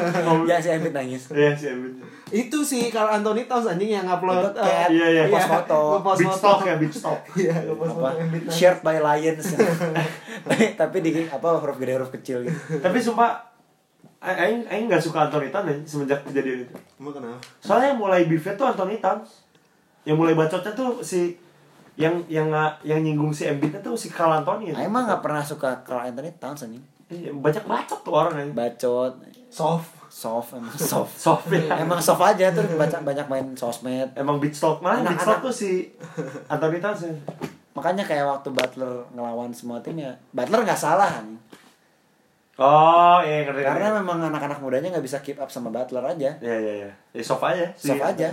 [0.44, 1.32] Ya si Embiid nangis.
[1.32, 1.96] Iya sih Embiid.
[2.34, 5.24] itu si Carl Anthony Towns anjing yang upload eh, kayak Iya, iya.
[5.30, 5.80] Post foto.
[5.94, 6.42] ngepost Beach foto.
[6.42, 7.20] talk ya, beach talk.
[7.38, 8.10] iya ngepost foto
[8.58, 9.46] shared by Lions
[10.50, 13.38] tapi, tapi di apa huruf gede huruf kecil gitu Tapi sumpah
[14.18, 16.74] Aing Aing gak suka Anthony Tan ya, semenjak kejadian itu.
[16.96, 19.20] Emang kenapa Soalnya yang mulai beefnya tuh Anthony Tan.
[20.04, 21.36] Yang mulai bacotnya tuh si
[21.94, 22.50] yang yang
[22.82, 24.80] yang nyinggung si Embiid tuh si Carl Anthony ya.
[24.80, 28.46] Aku emang gak pernah suka Carl Anthony Towns anjing Iya, banyak bacot tuh orang ya.
[28.50, 29.14] bacot
[29.48, 31.78] soft soft emang soft Soft ya.
[31.78, 35.14] emang soft aja terus baca banyak main sosmed Emang beach talk malah Anak-anak.
[35.14, 35.72] beach talk tuh si
[36.48, 37.14] Anthony Tan ya.
[37.74, 41.38] makanya kayak waktu Butler ngelawan semua tim ya Butler nggak salah anjing.
[42.54, 43.62] Oh, iya ngerti.
[43.62, 44.00] karena ngerti.
[44.00, 46.92] memang anak-anak mudanya nggak bisa keep up sama Butler aja Iya iya iya.
[47.12, 47.66] Ya soft aja.
[47.74, 48.30] si- Soft aja.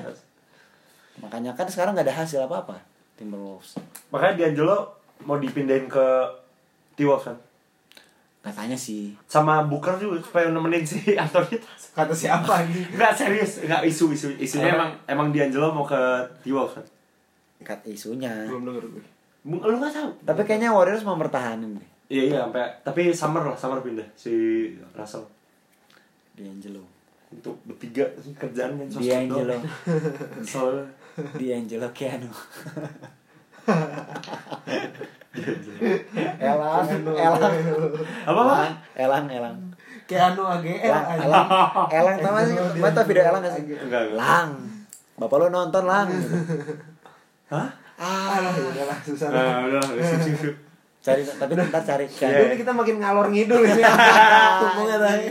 [1.18, 2.76] makanya kan sekarang nggak ada hasil apa apa
[3.14, 3.76] Timberwolves
[4.08, 4.88] Makanya D'Angelo
[5.22, 6.06] mau dipindahin ke
[6.94, 7.36] T-Wolves kan.
[8.40, 9.12] Katanya sih.
[9.28, 11.60] Sama Booker juga supaya nemenin si Anthony.
[11.92, 14.28] Kata siapa anjing Enggak serius, enggak isu isu.
[14.36, 16.00] Isunya emang emang D'Angelo mau ke
[16.40, 16.86] T-Wolves kan.
[17.60, 18.32] kat isunya.
[18.48, 19.04] Belum denger gue.
[19.44, 20.08] Lu enggak tahu?
[20.24, 21.88] tapi kayaknya Warriors mau bertahanin deh.
[22.10, 24.32] Iya iya sampai tapi summer lah, summer pindah si
[24.90, 25.22] Russell.
[26.32, 26.80] D'Angelo.
[27.30, 29.54] Untuk bertiga kerjaan kan D'Angelo.
[30.48, 30.88] Soalnya.
[31.36, 32.32] D'Angelo Keanu
[35.30, 37.54] Elang Elang
[38.26, 38.56] apa apa?
[38.94, 39.58] Elang Elang
[40.10, 40.78] AGL Elang anjing.
[40.82, 41.06] Elang
[41.86, 44.18] Elang tau gak sih Mbak tau video Elang gak sih Enggak enggak.
[44.18, 44.48] Lang
[45.14, 46.08] Bapak lu nonton Lang
[47.48, 47.68] Hah?
[47.94, 50.08] ah ya udahlah susah Nah, udah, udah.
[51.00, 52.48] Cari tapi ntar cari Iya.
[52.48, 53.80] Ini kita makin ngalor ngidul ini.
[53.80, 55.28] Ngomongnya tadi.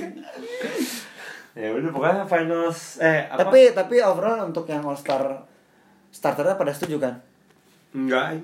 [1.53, 3.41] Ya udah pokoknya finals eh apa?
[3.41, 5.45] Tapi tapi overall untuk yang All Star
[6.09, 7.15] starternya pada setuju kan?
[7.89, 8.37] enggak.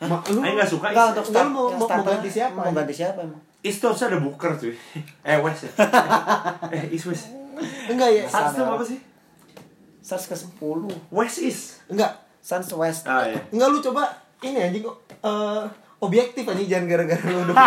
[0.00, 1.12] Ma- lu Aing enggak suka Enggak East.
[1.12, 3.40] untuk start, lu mau- yang mau- mau starternya ganti siapa, Mau ganti siapa emang?
[3.58, 4.74] East tuh harusnya ada Booker cuy.
[5.26, 5.70] Eh West ya.
[6.72, 7.24] eh East West.
[7.86, 8.22] Enggak ya.
[8.24, 8.98] Suns tuh apa sih?
[10.00, 10.54] Suns ke 10
[11.10, 11.62] West East.
[11.86, 12.12] Enggak.
[12.38, 13.42] Suns West Ah iya.
[13.48, 14.06] Enggak lu coba
[14.38, 15.64] ini anjing kok eh
[15.98, 17.54] objektif anjing jangan gara-gara lu udah.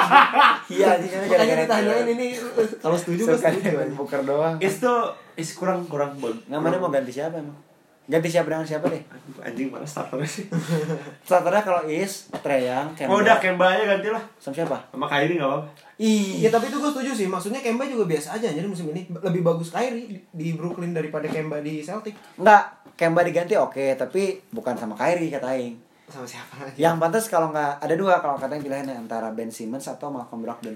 [0.71, 2.27] Iya anjing kan Makanya gara-gara ditanyain ini
[2.79, 3.91] kalau setuju gue setuju.
[3.93, 6.39] poker doang East tuh East kurang kurang bagus.
[6.47, 7.59] Nggak mana mau ganti siapa emang?
[8.09, 9.01] Ganti siapa dengan siapa deh?
[9.45, 10.49] Anjing mana starternya sih?
[11.27, 14.23] Starternya kalau Is, Treyang, Kemba Oh udah Kemba aja ganti lah.
[14.41, 14.77] Sama siapa?
[14.89, 15.69] Sama Kyrie enggak apa-apa.
[16.01, 17.27] Ih, Ya tapi itu gue setuju sih.
[17.29, 21.61] Maksudnya Kemba juga biasa aja jadi musim ini lebih bagus Kyrie di, Brooklyn daripada Kemba
[21.61, 22.17] di Celtic.
[22.41, 25.77] enggak Kemba diganti oke, tapi bukan sama Kyrie kata Aing.
[26.09, 26.75] Sama siapa lagi?
[26.81, 30.75] Yang pantas kalau nggak ada dua kalau katanya pilihannya antara Ben Simmons atau Malcolm Brogdon.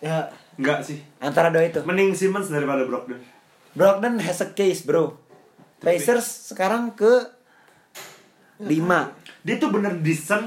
[0.00, 1.02] Ya Enggak sih.
[1.18, 1.82] Antara dua itu.
[1.82, 3.18] Mending Simmons daripada Brogdon.
[3.74, 5.18] Brogdon has a case, bro.
[5.84, 7.12] Pacers sekarang ke
[8.60, 8.66] 5
[9.44, 10.46] Dia tuh bener decent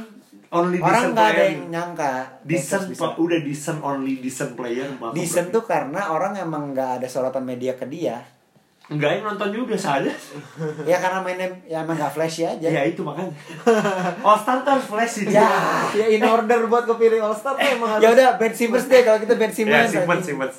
[0.49, 2.11] only decent Orang nggak ada yang nyangka
[2.41, 7.43] decent pa- udah decent only decent player Decent tuh karena orang emang nggak ada sorotan
[7.43, 8.23] media ke dia.
[8.87, 10.11] Enggak yang nonton juga biasa aja.
[10.87, 12.63] Ya karena mainnya ya emang nggak flashy aja.
[12.63, 13.35] Ya itu makanya.
[14.23, 15.43] All Star tuh harus flashy Ya.
[15.91, 19.03] ya in order buat kepilih All Star tuh emang Ya harus udah Ben Simmons deh
[19.03, 19.91] kalau kita Ben Ya Simmons.
[19.91, 20.23] Simmons anjing.
[20.23, 20.55] Simmons.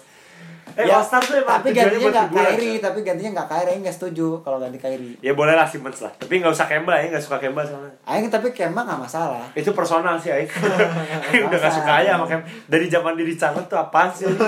[0.78, 2.86] Eh Ya, All Star tuh emang tapi gantinya nggak Kyrie, kan?
[2.86, 5.18] tapi gantinya nggak Kyrie, nggak setuju kalau ganti Kyrie.
[5.18, 6.14] Ya boleh lah Simmons lah.
[6.14, 7.90] Tapi nggak usah Kemba ya, nggak suka Kemba soalnya.
[8.06, 9.42] Aing tapi Kemba nggak masalah.
[9.58, 10.46] Itu personal sih Aing.
[11.34, 12.46] Aing udah gak suka aja sama Kemba.
[12.70, 14.30] Dari zaman diri Canget tuh apaan sih.
[14.30, 14.38] Aing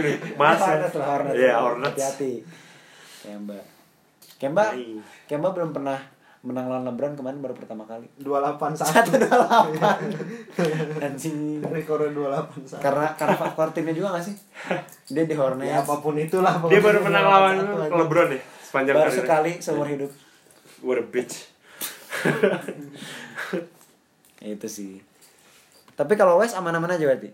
[0.00, 0.64] udah mas ya.
[0.64, 1.36] Hornets lah, Hornets.
[1.36, 1.92] Iya Hornets.
[1.92, 2.32] Hati-hati.
[3.20, 3.58] Kemba.
[4.40, 4.64] Kemba.
[5.28, 6.00] Kemba belum pernah
[6.38, 8.06] menang lawan LeBron kemarin baru pertama kali.
[8.22, 8.78] 281.
[8.78, 9.98] Satu dua delapan.
[11.02, 11.58] Anjing.
[11.66, 12.78] Rekornya 281.
[12.78, 14.34] Karena karena faktor timnya juga gak sih?
[15.10, 15.66] Dia di Hornets.
[15.66, 16.62] Ya apa pun itulah.
[16.70, 17.98] Dia baru pernah lawan 281 aja.
[17.98, 19.24] LeBron ya sepanjang baru karirnya.
[19.24, 20.10] sekali seumur hidup.
[20.84, 21.34] What a bitch.
[24.44, 25.00] Itu sih.
[25.98, 27.32] Tapi kalau West aman-aman aja berarti.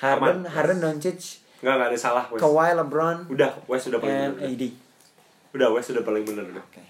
[0.00, 0.50] Harden, Aman.
[0.50, 2.42] Harden, Doncic, Enggak enggak ada salah West.
[2.42, 4.50] Kawhi, LeBron, Udah West udah paling and bener.
[4.50, 4.62] AD.
[5.54, 6.64] Udah West udah paling bener udah.
[6.64, 6.82] Oke.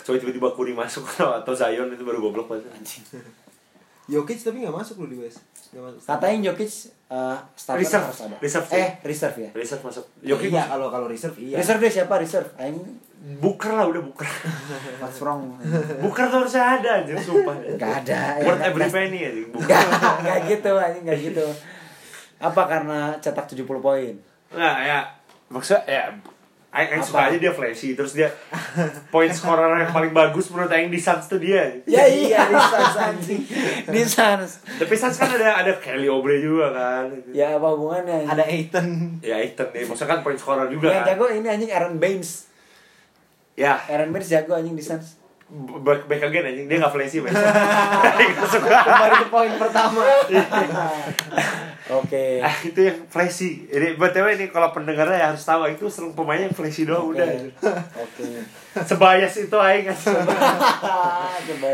[0.00, 1.04] Kecuali tiba-tiba Curry masuk
[1.44, 2.72] atau Zion itu baru goblok banget.
[2.72, 3.04] Anjing.
[4.10, 5.38] Jokic tapi nggak masuk lu di West.
[5.70, 6.00] Nggak masuk.
[6.02, 6.72] Katanya Jokic
[7.06, 8.04] uh, starter Reserve.
[8.10, 8.36] harus ada.
[8.40, 8.80] Reserve sih.
[8.80, 9.50] eh, reserve ya.
[9.54, 10.04] Reset masuk.
[10.18, 11.56] Jokic Jokic iya kalau kalau reserve iya.
[11.60, 12.50] Reserve deh siapa reserve?
[12.56, 12.80] Aing
[13.20, 14.24] Buker lah udah buker.
[15.04, 15.52] what's wrong?
[16.00, 17.52] Buker tuh harusnya ada anjir sumpah.
[17.76, 18.40] Gak ada.
[18.40, 19.48] Worth Ya, every penny anjing.
[19.54, 19.68] Buker.
[19.68, 21.46] Gak, gak gitu, anjing gak gitu.
[22.40, 24.16] Apa karena cetak 70 poin?
[24.50, 25.04] Nah ya
[25.52, 26.02] maksudnya ya
[26.70, 28.30] Aing suka aja dia flashy terus dia
[29.10, 31.66] point scorer yang paling bagus menurut Aing di Suns tuh dia.
[31.82, 33.42] Ya iya, di Suns anjing.
[33.94, 34.62] Di Suns.
[34.78, 37.10] Tapi Suns kan ada ada Kelly Oubre juga kan.
[37.34, 38.22] Ya apa hubungannya?
[38.22, 39.18] Ada Aiton.
[39.18, 41.10] Ya Aiton nih, maksudnya kan point scorer juga Yang kan.
[41.10, 42.46] jago ini anjing Aaron Baines.
[43.58, 45.18] Ya, Aaron Baines jago anjing di Suns.
[45.82, 46.70] back, back again anjing.
[46.70, 47.34] Dia gak flashy, men.
[48.38, 48.70] Gak suka.
[48.70, 50.06] Kembali ke poin pertama.
[51.92, 52.38] Oke.
[52.38, 53.66] Ah, itu yang flashy.
[53.66, 57.26] Ini BTW ini kalau pendengarnya ya harus tahu itu sering pemainnya yang flashy doang udah.
[57.96, 58.26] Oke.
[58.88, 59.98] Sebayas itu aing kan.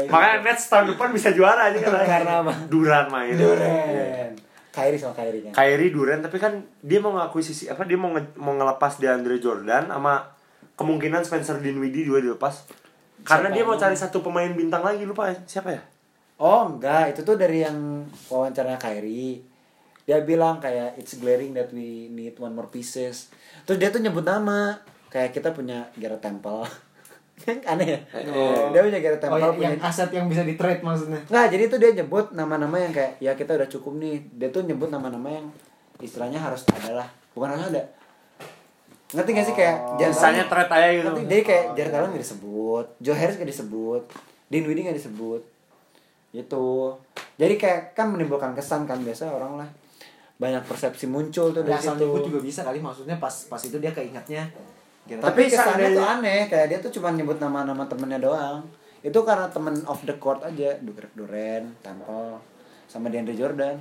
[0.06, 1.92] Makanya Nets tahun depan bisa juara aja kan.
[2.00, 2.52] Karena apa?
[2.66, 3.34] Duran main.
[3.34, 4.32] Duren.
[4.70, 5.52] Kyrie sama Kyrie kan.
[5.54, 9.88] Kyrie Duran tapi kan dia mau ngakuisisi apa dia mau nge- mau ngelepas DeAndre Jordan
[9.88, 10.20] sama
[10.74, 12.68] kemungkinan Spencer Dinwiddie juga dilepas.
[13.20, 15.36] Karena Siapa dia mau cari satu pemain bintang lagi lupa ya.
[15.42, 15.80] siapa ya?
[16.36, 19.40] Oh enggak, itu tuh dari yang wawancaranya Kyrie.
[20.06, 23.26] Dia bilang kayak it's glaring that we need one more pieces.
[23.66, 24.78] Terus dia tuh nyebut nama.
[25.10, 26.62] Kayak kita punya Garrett Temple.
[27.42, 27.98] Kan aneh ya?
[28.30, 28.70] Oh.
[28.70, 29.42] Dia punya Garrett Oh, Temple.
[29.42, 29.68] yang, punya...
[29.74, 31.18] yang aset yang bisa di trade maksudnya.
[31.26, 34.22] Nggak, jadi tuh dia nyebut nama-nama yang kayak ya kita udah cukup nih.
[34.30, 35.46] Dia tuh nyebut nama-nama yang
[35.98, 37.08] istilahnya harus ada lah.
[37.34, 37.82] Bukan harus ada.
[39.10, 41.08] Ngerti gak sih kayak Jared Misalnya trade aja gitu.
[41.10, 41.22] Ngerti?
[41.26, 44.02] Jadi kayak Jared Allen gak disebut, Joe Harris gak disebut,
[44.50, 45.42] Dinwiddie gak disebut.
[46.30, 46.66] Gitu.
[47.38, 49.68] Jadi kayak kan menimbulkan kesan kan biasa orang lah
[50.36, 51.96] banyak persepsi muncul tuh dari situ.
[51.96, 54.44] nyebut juga bisa kali maksudnya pas pas itu dia keingatnya.
[55.08, 55.22] Gitu.
[55.22, 58.60] Tapi Tapi kesannya tuh aneh, kayak dia tuh cuma nyebut nama-nama temennya doang.
[59.00, 62.42] Itu karena temen off the court aja, Durant, Duren, Temple,
[62.90, 63.78] sama DeAndre Jordan.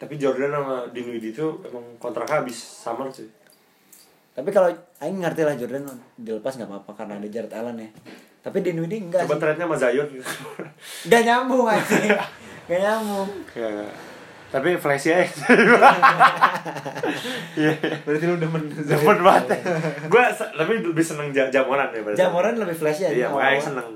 [0.00, 3.28] Tapi Jordan sama Dinwiddie itu emang kontrak habis summer cuy.
[4.36, 4.68] Tapi kalau
[5.00, 7.88] Aing ngerti lah Jordan dilepas nggak apa-apa karena ada Jared Allen ya.
[8.44, 9.40] Tapi Dinwiddie enggak Coba sih.
[9.42, 10.24] trade-nya sama Zion gitu.
[11.10, 11.96] Gak nyambung aja.
[12.68, 13.28] Gak nyambung.
[13.58, 13.84] Ya.
[14.56, 15.28] Tapi flashy aja.
[17.56, 17.72] Iya.
[18.02, 19.60] Berarti lu demen Demen banget.
[20.08, 23.12] Gue tapi lebih seneng ja- jamoran daripada Jamoran lebih flashy aja.
[23.14, 23.88] Iya, makanya seneng.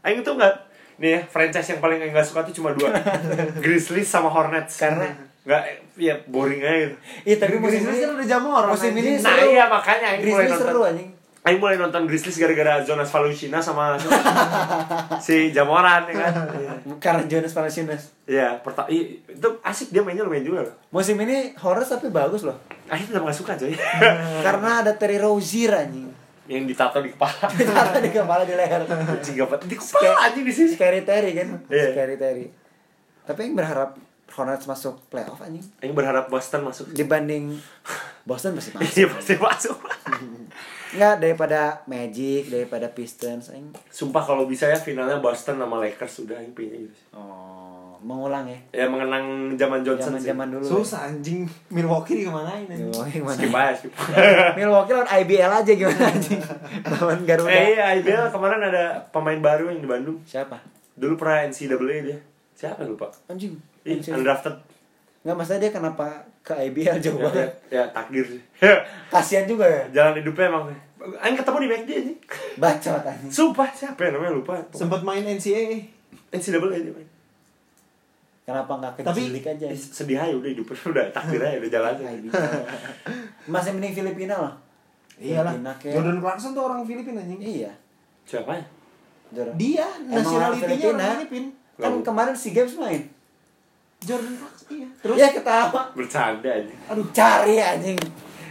[0.00, 0.54] Aing tuh enggak
[0.98, 2.92] nih ya, franchise yang paling Aing gak suka tuh cuma dua.
[3.64, 4.76] Grizzlies sama Hornets.
[4.76, 5.08] Karena
[5.42, 5.62] Enggak,
[5.96, 6.96] ya boring aja gitu.
[7.24, 9.10] Iya tapi musim ini kan udah jamoran, Musim ini.
[9.16, 10.60] Nah iya makanya Aing mulai nonton.
[10.62, 11.08] seru anjing.
[11.48, 13.96] Aing mulai nonton Grizzlies gara-gara Jonas Valanciunas sama
[15.24, 16.32] si Jamoran ya kan.
[17.00, 18.12] Karena Jonas Valanciunas.
[18.28, 20.74] Iya, pertama itu asik dia mainnya lumayan juga loh.
[20.92, 22.60] Musim ini Hornets tapi bagus loh.
[22.92, 23.72] Aing tetap gak suka coy.
[24.46, 26.12] Karena ada Terry Rozier anjing.
[26.48, 27.44] yang ditato di kepala.
[27.60, 28.80] Ditaruh di kepala di leher.
[28.84, 29.36] Anjing?
[29.68, 30.68] Di kepala anjing di sini.
[30.76, 31.48] Scary Terry kan.
[31.68, 31.92] Iya.
[31.92, 32.48] Scary Terry.
[33.24, 33.96] Tapi yang berharap
[34.28, 35.64] Hornets masuk playoff anjing.
[35.80, 36.92] Aing berharap Boston masuk.
[36.92, 37.56] Dibanding
[38.24, 38.92] Boston pasti masuk.
[38.96, 39.76] Iya pasti masuk.
[40.88, 43.76] Enggak daripada Magic, daripada Pistons anjing.
[43.88, 46.94] Sumpah kalau bisa ya finalnya Boston sama Lakers sudah Aing pengen gitu.
[46.94, 47.06] sih.
[47.12, 48.56] Oh, mengulang ya.
[48.72, 50.30] Ya mengenang zaman Johnson sih.
[50.32, 50.64] Zaman-zaman dulu.
[50.64, 52.88] Susah anjing Milwaukee kemanain anjing.
[52.88, 53.36] Milwaukee mana?
[53.36, 53.92] Skip aja, skip.
[54.58, 56.40] Milwaukee lawan IBL aja gimana anjing.
[56.96, 57.50] lawan Garuda.
[57.52, 60.18] eh iya, IBL kemarin ada pemain baru yang di Bandung.
[60.24, 60.56] Siapa?
[60.94, 62.18] Dulu pernah NCAA dia.
[62.54, 63.12] Siapa lupa?
[63.28, 63.54] Anjing.
[63.84, 64.14] Ih, Anjing.
[64.18, 64.56] undrafted.
[65.18, 66.06] Enggak masalah dia kenapa
[66.40, 67.50] ke IBL jauh Ya, ya, banget.
[67.68, 68.42] ya, takdir sih.
[69.12, 69.82] Kasihan juga ya.
[69.92, 70.64] Jalan hidupnya emang.
[71.18, 72.14] Aing ketemu di McD aja.
[72.56, 73.30] Bacot anjing.
[73.30, 74.54] Sumpah siapa ya namanya lupa.
[74.70, 75.78] Sempat main NCAA.
[76.30, 77.08] NCAA dia main.
[78.42, 79.66] Kenapa enggak ke Tapi- Jilik aja?
[79.66, 82.30] Eh, sedih aja udah hidupnya udah takdir aja udah jalan aja.
[83.44, 84.54] Masih mending Filipina loh.
[85.18, 85.52] Iyalah.
[85.76, 87.38] Kayak- Jordan Clarkson tuh orang Filipina anjing.
[87.38, 87.72] Iya.
[88.24, 88.64] Siapa ya?
[89.30, 89.54] Jordan.
[89.54, 90.76] Dia Emang orang nationality-nya
[91.20, 91.52] Filipina.
[91.76, 92.00] Kan Lalu.
[92.02, 93.02] kemarin si Games main.
[94.00, 94.88] Jordan Clarkson iya.
[94.98, 95.92] Terus ya ketawa.
[95.92, 96.74] Bercanda aja.
[96.88, 97.98] Aduh, cari anjing.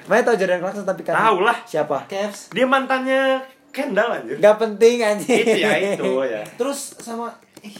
[0.05, 1.57] Mana tau Jordan Clarkson tapi kan Tahu lah.
[1.63, 2.07] siapa?
[2.07, 2.49] Cavs.
[2.51, 4.39] Dia mantannya Kendall anjir.
[4.39, 5.43] Gak penting anjing.
[5.43, 6.41] itu ya itu ya.
[6.55, 7.75] Terus sama eh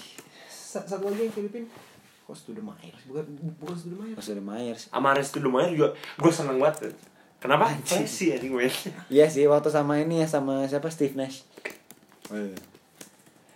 [0.46, 1.66] sa- satu lagi yang Filipin.
[2.28, 3.08] To the Myers.
[3.08, 3.24] Bukan
[3.56, 4.18] bukan the Myers.
[4.20, 4.82] Pas udah Myers.
[4.92, 6.92] Sama Restu lumayan juga gue seneng banget.
[7.40, 7.72] Kenapa?
[7.82, 8.68] Flashy anjing gue.
[9.16, 11.48] Iya sih waktu sama ini ya sama siapa Steve Nash.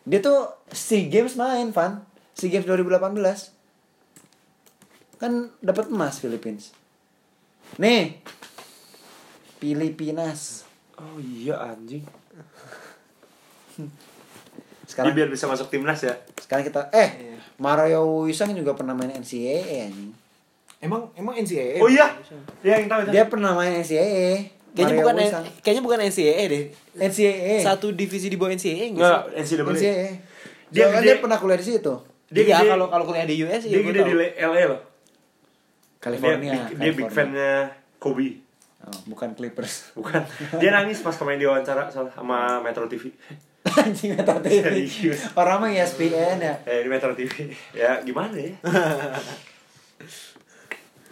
[0.02, 2.00] Dia tuh SEA Games main, Van.
[2.32, 3.61] SEA Games 2018.
[5.22, 6.74] Kan dapat emas Philippines.
[7.78, 8.18] Nih.
[9.62, 10.66] Filipinas.
[10.98, 12.02] Oh iya anjing.
[14.90, 16.12] Sekarang Dia biar bisa masuk timnas ya.
[16.36, 17.38] sekarang kita eh Iya.
[17.62, 20.12] Mario Wisang juga pernah main NCAA anjing.
[20.82, 21.80] Emang emang NCAA.
[21.80, 22.12] Oh iya.
[22.60, 23.08] Dia yang tahu.
[23.08, 24.52] Dia pernah main NCAA.
[24.74, 25.44] Kayaknya Mario bukan Wisang.
[25.62, 26.64] kayaknya bukan NCAA deh.
[26.98, 27.56] NCAA.
[27.64, 29.56] Satu divisi di bawah NCAA enggak sih?
[29.56, 29.70] NCAA.
[29.70, 30.10] NCAA.
[30.74, 31.94] Dia Dia, dia pernah kuliah di situ.
[32.28, 34.91] Dia iya, kalau kalau kuliah di US Dia ya gede di LA loh.
[36.02, 36.52] California.
[36.52, 37.14] Dia, big- dia big California.
[37.14, 37.52] fan-nya
[37.96, 38.30] Kobe.
[38.82, 39.74] Oh, bukan Clippers.
[39.98, 40.26] Bukan.
[40.58, 43.14] Dia nangis pas kemarin diwawancara sama Metro TV.
[43.78, 44.90] Anjing Metro TV.
[44.90, 45.22] Serius.
[45.38, 46.58] Orang mah ESPN ya.
[46.66, 47.54] Eh, di Metro TV.
[47.78, 48.58] Ya, gimana ya?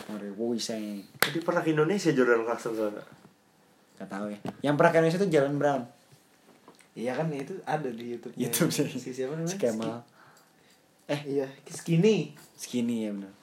[0.09, 1.05] Mario Wisang.
[1.21, 3.05] Tadi pernah ke Indonesia Jordan Clarkson soalnya.
[4.01, 4.39] Gak tahu ya.
[4.65, 5.81] Yang pernah ke Indonesia itu Jalan Brown.
[6.97, 8.33] Iya kan itu ada di YouTube.
[8.33, 8.89] YouTube sih.
[8.89, 9.53] Si siapa namanya?
[9.53, 10.01] Si Kemal.
[11.05, 12.33] Eh iya, Skinny.
[12.57, 13.33] Skinny ya benar.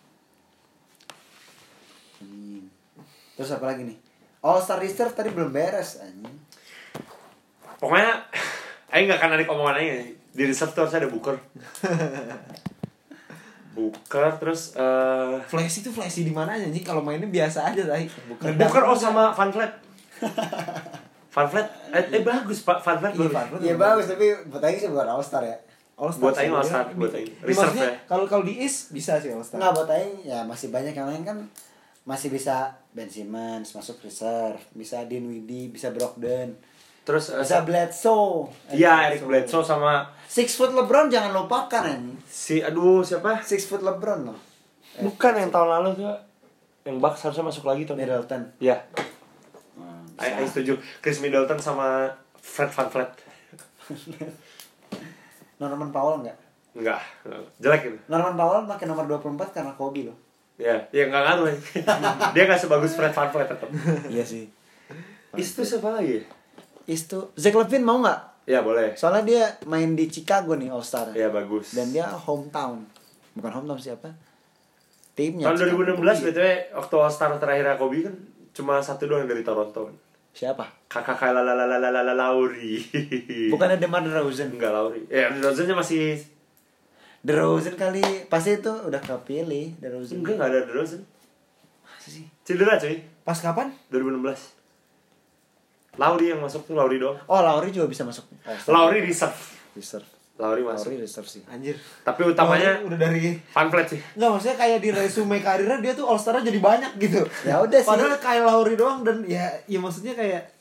[2.19, 2.67] Anjing.
[3.35, 3.97] Terus apa lagi nih?
[4.41, 6.37] All Star Reserve tadi belum beres anjing.
[7.77, 8.25] pokoknya
[8.89, 11.37] Aing nggak akan narik omongan Aing di reserve tuh harusnya ada Booker
[13.77, 18.09] Booker terus eh Flashy itu flashy di mana aja nih kalau mainnya biasa aja tadi.
[18.57, 19.73] Booker oh sama Van Vliet
[21.29, 23.59] Van Vliet eh, eh bagus pak Van Vliet Iya, bagus.
[23.61, 25.57] Iya bagus tapi buat Aing sih bukan All Star ya.
[26.01, 27.29] All Buat Aing All Star, buat Aing.
[27.45, 27.93] Reserve ya.
[28.09, 29.61] Kalau kalau di East bisa sih All Star.
[29.61, 31.37] Enggak buat Aing ya masih banyak yang lain kan
[32.07, 36.55] masih bisa Ben Simmons masuk reserve, bisa Dinwiddie, bisa Brogdon,
[37.03, 38.47] terus eh, bisa Bledsoe.
[38.71, 42.15] Iya Eric Bledsoe sama Six foot LeBron jangan lupakan ini.
[42.25, 44.39] si aduh siapa Six foot LeBron loh.
[44.97, 46.15] bukan yang tahun lalu tuh
[46.83, 48.43] yang Bucks harusnya masuk lagi tahun ini Middleton.
[48.59, 48.77] ya
[49.77, 53.13] Hmm, Aing setuju Chris Middleton sama Fred Van Vliet
[55.57, 56.39] Norman Powell enggak?
[56.73, 57.01] enggak
[57.59, 60.17] jelek itu Norman Powell pakai nomor 24 karena Kobe loh.
[60.57, 61.57] Ya ya nggak ngaruh ya.
[62.33, 63.69] dia nggak sebagus Fred Van Vliet tetap
[64.09, 64.49] iya sih.
[65.35, 66.25] itu siapa lagi
[66.85, 68.21] Itu Zach Levine mau nggak?
[68.45, 71.11] ya boleh Soalnya dia main di Chicago nih All Star.
[71.13, 72.87] ya bagus Dan dia hometown.
[73.33, 74.09] Bukan hometown siapa?
[75.13, 75.51] Timnya.
[75.51, 75.99] tahun Chicago.
[75.99, 78.15] 2016 btw waktu All Star terakhir Kobe kan
[78.53, 79.97] cuma satu doang dari Toronto kan
[80.31, 80.65] Siapa?
[80.87, 82.81] kakak kayak lalalala Lauri
[83.49, 84.49] Bukannya DeMar DeRozan.
[84.51, 86.17] enggak Lauri ya DeRozan masih
[87.27, 90.23] DeRozan kali pasti itu udah kepilih DeRozan.
[90.23, 91.03] enggak enggak ada DeRozan
[91.83, 92.23] Masa sih?
[92.41, 93.75] cedera cuy Pas kapan?
[93.91, 94.55] 2016
[95.97, 98.29] Lauri yang masuk tuh Lauri doang Oh, Lauri juga bisa masuk.
[98.55, 98.71] Star.
[98.71, 99.35] Lauri reserve
[99.73, 100.07] reserve.
[100.37, 101.43] Lauri masuk Lauri reserve sih.
[101.47, 101.75] Anjir.
[102.05, 106.05] tapi utamanya udah dari Van Vliet sih Enggak maksudnya kayak di resume karirnya dia tuh
[106.05, 107.25] All Star jadi banyak gitu.
[107.43, 107.89] Ya udah sih.
[107.89, 110.53] Padahal kayak Lauri doang dan ya ya maksudnya kayak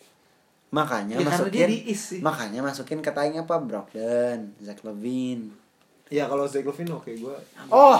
[0.72, 2.20] Makanya Ya, masukin dia di East sih.
[2.20, 3.56] Makanya masukin katanya apa?
[3.60, 5.52] Brogdon, Zach Levine.
[6.08, 7.36] Ya kalau Zach Levine oke gua.
[7.68, 7.98] Oh,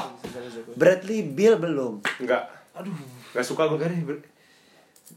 [0.78, 2.02] Bradley Bill belum.
[2.22, 2.44] enggak
[2.76, 2.94] Aduh.
[3.34, 4.22] enggak suka gue deh.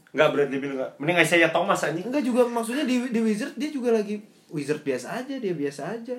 [0.09, 3.69] enggak Bradley Bill enggak mending Isaiah Thomas anjing Enggak juga maksudnya di di Wizard dia
[3.69, 4.17] juga lagi
[4.49, 6.17] Wizard biasa aja, dia biasa aja.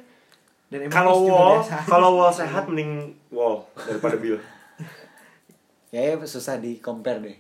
[0.71, 1.83] Dan emang kalau Wall aja.
[1.83, 4.39] kalau Wall sehat mending Wall daripada Bill
[5.95, 7.37] Ya, ya susah di compare deh.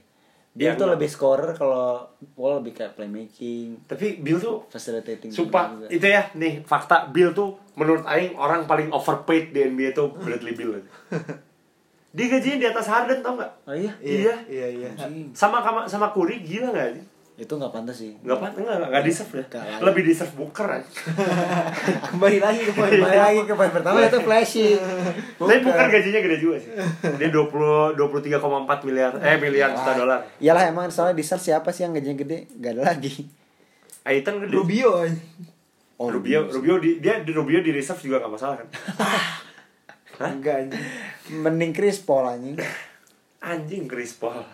[0.50, 0.94] Bill Ya, tuh enggak.
[0.98, 5.30] lebih scorer kalau Wall lebih kayak playmaking, tapi Bill tuh facilitating.
[5.30, 5.86] Sumpah, juga.
[5.86, 10.58] itu ya nih fakta Bill tuh menurut Aing orang paling overpaid di NBA tuh Bradley
[10.58, 10.74] Bill.
[12.10, 13.52] Dia gajinya di atas Harden tau nggak?
[13.70, 13.94] Oh iya.
[14.02, 14.34] Iya.
[14.50, 14.90] Iya, iya.
[14.98, 15.30] Anjing.
[15.30, 17.04] Sama sama sama Curry gila nggak sih?
[17.40, 18.12] Itu nggak pantas sih.
[18.20, 19.44] Nggak apa nggak nggak deserve ya.
[19.48, 19.80] Layak.
[19.80, 20.90] Lebih deserve Booker aja.
[22.12, 24.76] Kembali lagi ke poin Kembali lagi ke poin pertama itu flashy.
[25.40, 26.70] Tapi Booker gajinya gede juga sih.
[27.16, 30.20] Dia 20 23,4 miliar eh miliar juta dolar.
[30.36, 32.38] Iyalah emang soalnya di search siapa sih yang gajinya gede?
[32.60, 33.24] Gak ada lagi.
[34.04, 34.52] Aiton gede.
[34.52, 35.16] Rubio aja.
[36.00, 38.68] Oh, Rubio, Rubio di dia di Rubio di reserve juga nggak masalah kan?
[40.20, 40.32] Hah?
[40.36, 40.84] Enggak anjing.
[41.40, 42.60] Mending Chris Paul anjing.
[43.40, 44.44] Anjing Chris Paul.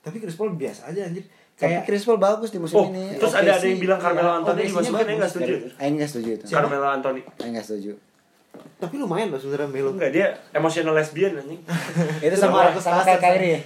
[0.00, 1.28] Tapi Chris Paul biasa aja anjir.
[1.60, 3.12] Tapi Kayak Chris Paul bagus di musim Oh, ini.
[3.14, 3.68] terus Oke ada ada sih.
[3.70, 5.52] yang bilang Carmelo Iya, Anthony oke, dimasukin, sih, Aing nggak setuju.
[5.76, 6.44] Aing nggak setuju itu.
[6.48, 7.20] Carmelo Anthony.
[7.36, 7.92] Aing nggak setuju.
[8.50, 9.92] tapi lumayan loh sebenarnya Melo.
[9.92, 11.60] Enggak, dia emotional lesbian anjing.
[12.24, 13.06] Itu sama Marcus sama Cousins.
[13.06, 13.52] kayak Kyrie.
[13.52, 13.60] ya?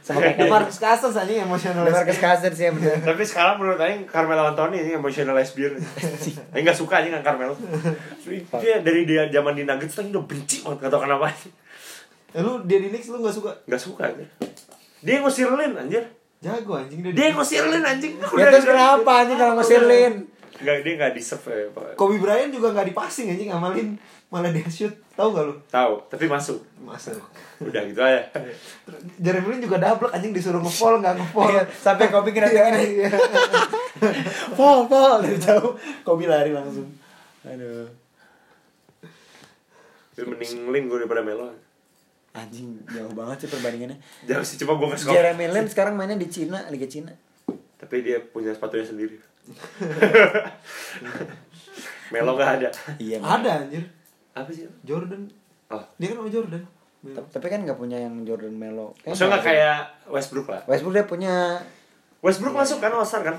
[0.00, 0.48] Sama kayak.
[0.48, 1.84] Marcus Cousins anjing emosional.
[1.86, 2.96] Marcus Cousins ya bener.
[2.98, 5.76] Tapi sekarang menurut Aing Carmelo Anthony ini emotional lesbian.
[6.50, 7.54] Aing nggak suka aja dengan Carmelo.
[8.58, 11.28] Dia dari dia zaman di Nuggets tuh udah benci banget gak tau kenapa.
[12.32, 13.52] Eh, lu dia di Knicks lu enggak suka?
[13.64, 14.24] Gak suka aja.
[14.98, 16.02] Dia ngusir Lin anjir.
[16.44, 17.12] Jago anjing dia.
[17.16, 18.20] Dia yang ngusir Lin anjing.
[18.20, 20.28] Ya terus kenapa anjing kalau ngusir Lin?
[20.54, 21.98] Enggak, dia gak deserve ya, Pak.
[21.98, 23.98] Kobe Bryant juga nggak dipasing anjing ngamalin
[24.30, 24.90] malah dia shoot.
[25.14, 25.54] Tahu gak lu?
[25.70, 26.58] Tahu, tapi masuk.
[26.82, 27.14] Masa.
[27.62, 28.22] Udah gitu aja.
[29.22, 31.54] Jeremy Lin juga double anjing disuruh nge-fall enggak nge-fall.
[31.54, 32.82] Iya, Sampai Kobe kena tangan.
[32.84, 33.08] Iya.
[34.58, 35.78] Paul, Paul dari jauh.
[36.02, 36.90] Kobe lari langsung.
[37.46, 37.86] Aduh.
[40.18, 41.50] Mending Lin gue daripada Melo.
[42.34, 43.96] Anjing jauh banget sih perbandingannya.
[44.26, 47.14] Jauh sih, cuma gue nge Jeremy Lin sekarang mainnya di Cina, Liga Cina.
[47.78, 49.14] Tapi dia punya sepatunya sendiri.
[52.10, 52.68] Melo gak ada.
[52.98, 53.18] Iya.
[53.20, 53.84] Ada anjir.
[54.34, 54.66] Apa sih?
[54.82, 55.30] Jordan.
[55.70, 55.82] Oh.
[55.96, 56.62] Dia kan sama Jordan.
[57.04, 58.96] Tapi- Tapi kan nggak punya yang Jordan Melo.
[59.04, 59.78] Eh, Maksudnya gak nggak kayak
[60.08, 60.62] Westbrook lah.
[60.64, 61.34] Westbrook dia punya
[62.18, 63.36] Westbrook masuk kan All kan?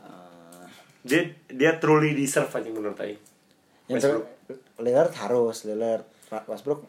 [0.00, 0.64] eh,
[1.04, 3.20] Dia dia truly deserve aja menurut Aing.
[3.86, 4.26] yang Westbrook.
[4.80, 6.08] Lillard harus Lillard
[6.48, 6.88] Westbrook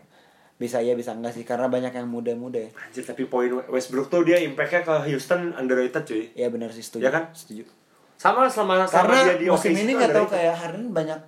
[0.64, 2.72] bisa iya bisa enggak sih karena banyak yang muda-muda ya.
[2.72, 6.32] Anjir tapi poin Westbrook tuh dia impactnya ke Houston underrated cuy.
[6.32, 7.04] Iya benar sih setuju.
[7.04, 7.28] Ya kan?
[7.36, 7.68] Setuju.
[8.16, 11.20] Sama selama Karena dia di musim ini nggak tahu kayak Harden banyak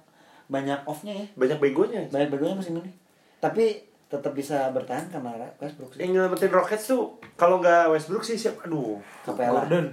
[0.48, 1.28] banyak off-nya ya.
[1.36, 2.08] banyak begonya.
[2.08, 2.96] Banyak begonya musim ini.
[3.44, 6.08] Tapi tetap bisa bertahan karena Westbrook sih.
[6.08, 8.64] Yang nyelamatin Rockets tuh kalau nggak Westbrook sih siapa?
[8.64, 9.68] Aduh, Capella.
[9.68, 9.92] Gordon.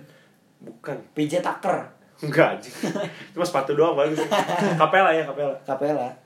[0.62, 0.94] bukan.
[1.18, 1.90] PJ Tucker.
[2.22, 2.62] Enggak.
[3.34, 4.22] Cuma sepatu doang bagus.
[4.78, 5.58] Kapela ya, Kapela.
[5.66, 6.21] Capella.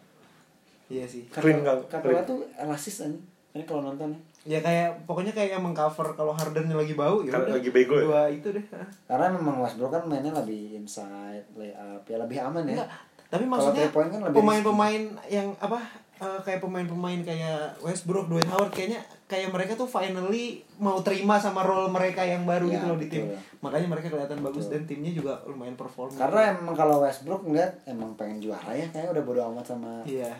[0.87, 1.23] Iya sih.
[1.27, 2.25] Capella clean.
[2.25, 3.13] tuh elasis kan.
[3.53, 4.21] Ini kalau nonton ya.
[4.47, 7.57] ya kayak pokoknya kayak yang mengcover kalau Hardennya lagi bau ya Kalau udah.
[7.57, 8.05] lagi bego ya?
[8.05, 8.65] dua itu deh.
[9.05, 12.79] Karena memang Westbrook kan mainnya lebih inside, layup, ya lebih aman ya.
[12.79, 12.91] Enggak,
[13.27, 15.83] tapi maksudnya kan pemain-pemain yang apa
[16.17, 21.61] eh, kayak pemain-pemain kayak Westbrook, Dwight Howard kayaknya kayak mereka tuh finally mau terima sama
[21.61, 23.27] role mereka yang baru Ya, gitu loh di tim.
[23.27, 23.41] betul.
[23.59, 24.75] Makanya mereka kelihatan bagus Betul.
[24.77, 26.13] dan timnya juga lumayan perform.
[26.13, 30.31] Karena emang kalau Westbrook ngeliat emang pengen juara ya, kayaknya udah bodo amat sama iya.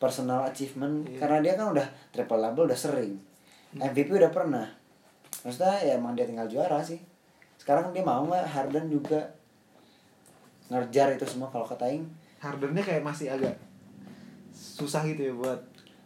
[0.00, 1.18] Personal achievement Iya.
[1.20, 3.20] karena dia kan udah triple double udah sering.
[3.72, 4.66] MVP udah pernah.
[5.40, 6.98] Maksudnya ya emang dia tinggal juara sih.
[7.54, 9.20] Sekarang dia mau nggak Harden juga
[10.66, 12.08] ngerjar itu semua kalau kata Aing.
[12.38, 13.52] Hardennya kayak masih agak
[14.50, 15.60] susah gitu ya buat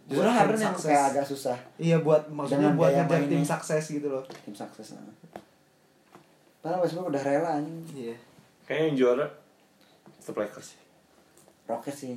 [0.05, 0.89] Justru Harden yang sukses.
[0.91, 4.25] kayak agak susah Iya buat maksudnya Dengan buat ngejar tim sukses gitu loh.
[4.43, 4.93] tim sukses.
[4.93, 5.07] Nah.
[6.59, 7.81] Padahal Westbrook udah rela anjing.
[7.95, 8.17] Iya.
[8.65, 9.27] Kayaknya yang juara
[10.19, 10.81] tetap Lakers sih.
[11.65, 12.17] Rockets sih.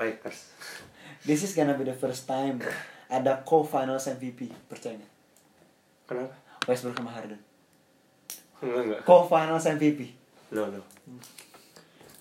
[0.00, 0.52] Lakers.
[1.24, 2.60] This is gonna be the first time
[3.08, 5.12] ada co-finals MVP, percaya nggak?
[6.08, 6.34] Kenapa?
[6.68, 7.40] Westbrook sama Harden.
[8.64, 9.00] Enggak enggak.
[9.04, 10.00] Co-finals MVP.
[10.56, 10.80] No no.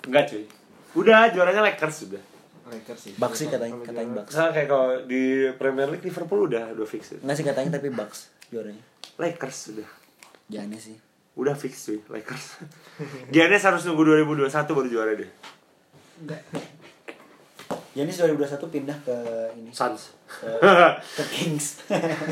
[0.07, 0.43] Enggak cuy.
[0.99, 2.23] Udah juaranya Lakers sudah.
[2.67, 3.13] Lakers sih.
[3.19, 4.33] Bucks sih katanya, katanya Bucks.
[4.35, 7.15] Nah, kayak kalau di Premier League Liverpool udah udah fix.
[7.19, 8.83] Nggak sih katanya tapi Bucks juaranya.
[9.19, 9.89] Lakers sudah.
[10.51, 10.97] Jangan sih.
[11.33, 12.61] Udah fix cuy, Lakers.
[13.33, 15.31] Giannis harus nunggu 2021 baru juara deh.
[16.21, 16.41] Enggak.
[17.93, 19.15] Yanis 2021 pindah ke
[19.53, 20.17] ini Suns.
[20.25, 20.49] ke,
[21.17, 21.85] ke Kings.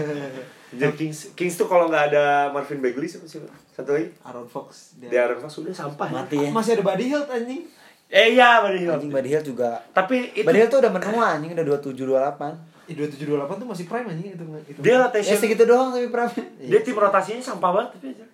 [0.80, 3.44] Jadi Kings Kings tuh kalau nggak ada Marvin Bagley siapa sih?
[3.70, 4.10] Satu lagi.
[4.26, 4.98] Aaron Fox.
[4.98, 6.08] Di Aaron Fox udah sampah.
[6.10, 6.50] Mati ya.
[6.50, 7.62] Masih ada Buddy Hield anjing.
[8.10, 8.98] Eh iya, Buddy Hield.
[8.98, 9.84] Anjing Buddy Hield juga.
[9.94, 12.90] Tapi itu Buddy Hield tuh udah menua anjing udah 27 28.
[12.90, 14.44] Eh 2728 tuh masih prime anjing itu.
[14.66, 14.80] itu.
[14.82, 15.38] dia Ya rotation.
[15.38, 16.28] segitu doang tapi Pram.
[16.72, 18.26] dia tim rotasinya sampah banget tapi aja.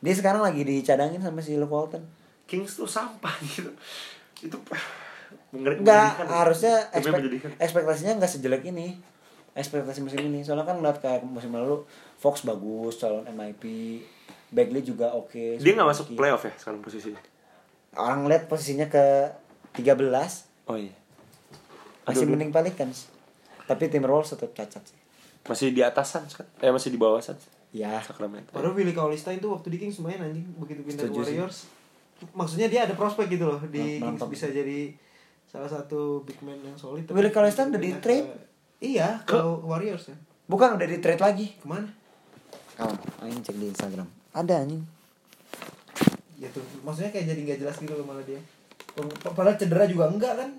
[0.00, 2.00] Dia sekarang lagi dicadangin sama si Luke Walton.
[2.46, 3.68] Kings tuh sampah gitu.
[4.40, 4.56] Itu
[5.50, 6.26] menyedihkan.
[6.26, 8.98] harusnya ekspek- ekspektasinya enggak sejelek ini.
[9.52, 10.44] Ekspektasi musim ini.
[10.44, 11.80] Soalnya kan ngeliat kayak musim lalu
[12.16, 13.64] Fox bagus, calon MIP,
[14.48, 15.56] Bagley juga oke.
[15.56, 17.20] Dia nggak masuk playoff ya sekarang posisinya.
[17.92, 19.32] Orang lihat posisinya ke
[19.74, 20.92] 13 Oh iya.
[22.04, 23.08] masih Aduh, mending Pelicans.
[23.64, 24.98] Tapi Timberwolves tetap cacat sih.
[25.42, 26.46] Masih di atasan kan?
[26.58, 27.46] Eh masih di bawah Suns.
[27.70, 28.50] Ya, Sacramento.
[28.50, 31.36] Padahal Willie Cauley-Stein tuh waktu di Kings lumayan anjing begitu pindah ke Setuju sih.
[31.36, 31.58] Warriors.
[32.32, 34.26] Maksudnya dia ada prospek gitu loh di Mantap.
[34.26, 34.92] Kings bisa jadi
[35.46, 37.04] salah satu big man yang solid.
[37.04, 38.26] tapi Willie Cauley-Stein udah di-trade?
[38.26, 38.44] ke-
[38.78, 40.16] Iya, ke Warriors ya.
[40.44, 41.46] bukan udah di trade lagi.
[41.54, 41.88] Ke mana?
[42.74, 42.92] Kawan,
[43.22, 44.04] aing cek di Instagram.
[44.30, 44.84] Ada anjing.
[46.36, 48.36] Ya tuh, maksudnya kayak jadi nggak jelas gitu loh malah dia.
[49.24, 50.50] Padahal cedera juga enggak kan?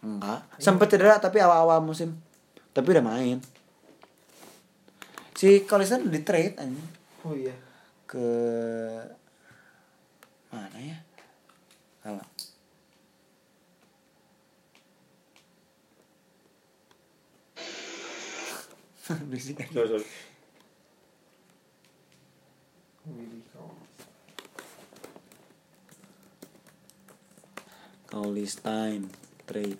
[0.00, 0.40] Enggak.
[0.56, 2.16] Sempet cedera tapi awal-awal musim.
[2.72, 3.38] Tapi udah main.
[5.32, 6.88] Si Collison di trade anjing
[7.20, 7.52] Oh iya.
[8.06, 8.24] ke
[10.48, 10.96] mana ya?
[12.00, 12.24] Kalau
[19.30, 19.70] Berisik aja.
[19.70, 20.06] Sorry, sorry.
[23.06, 23.86] Willie Cauley.
[28.10, 29.06] Cowley's time
[29.46, 29.78] trade.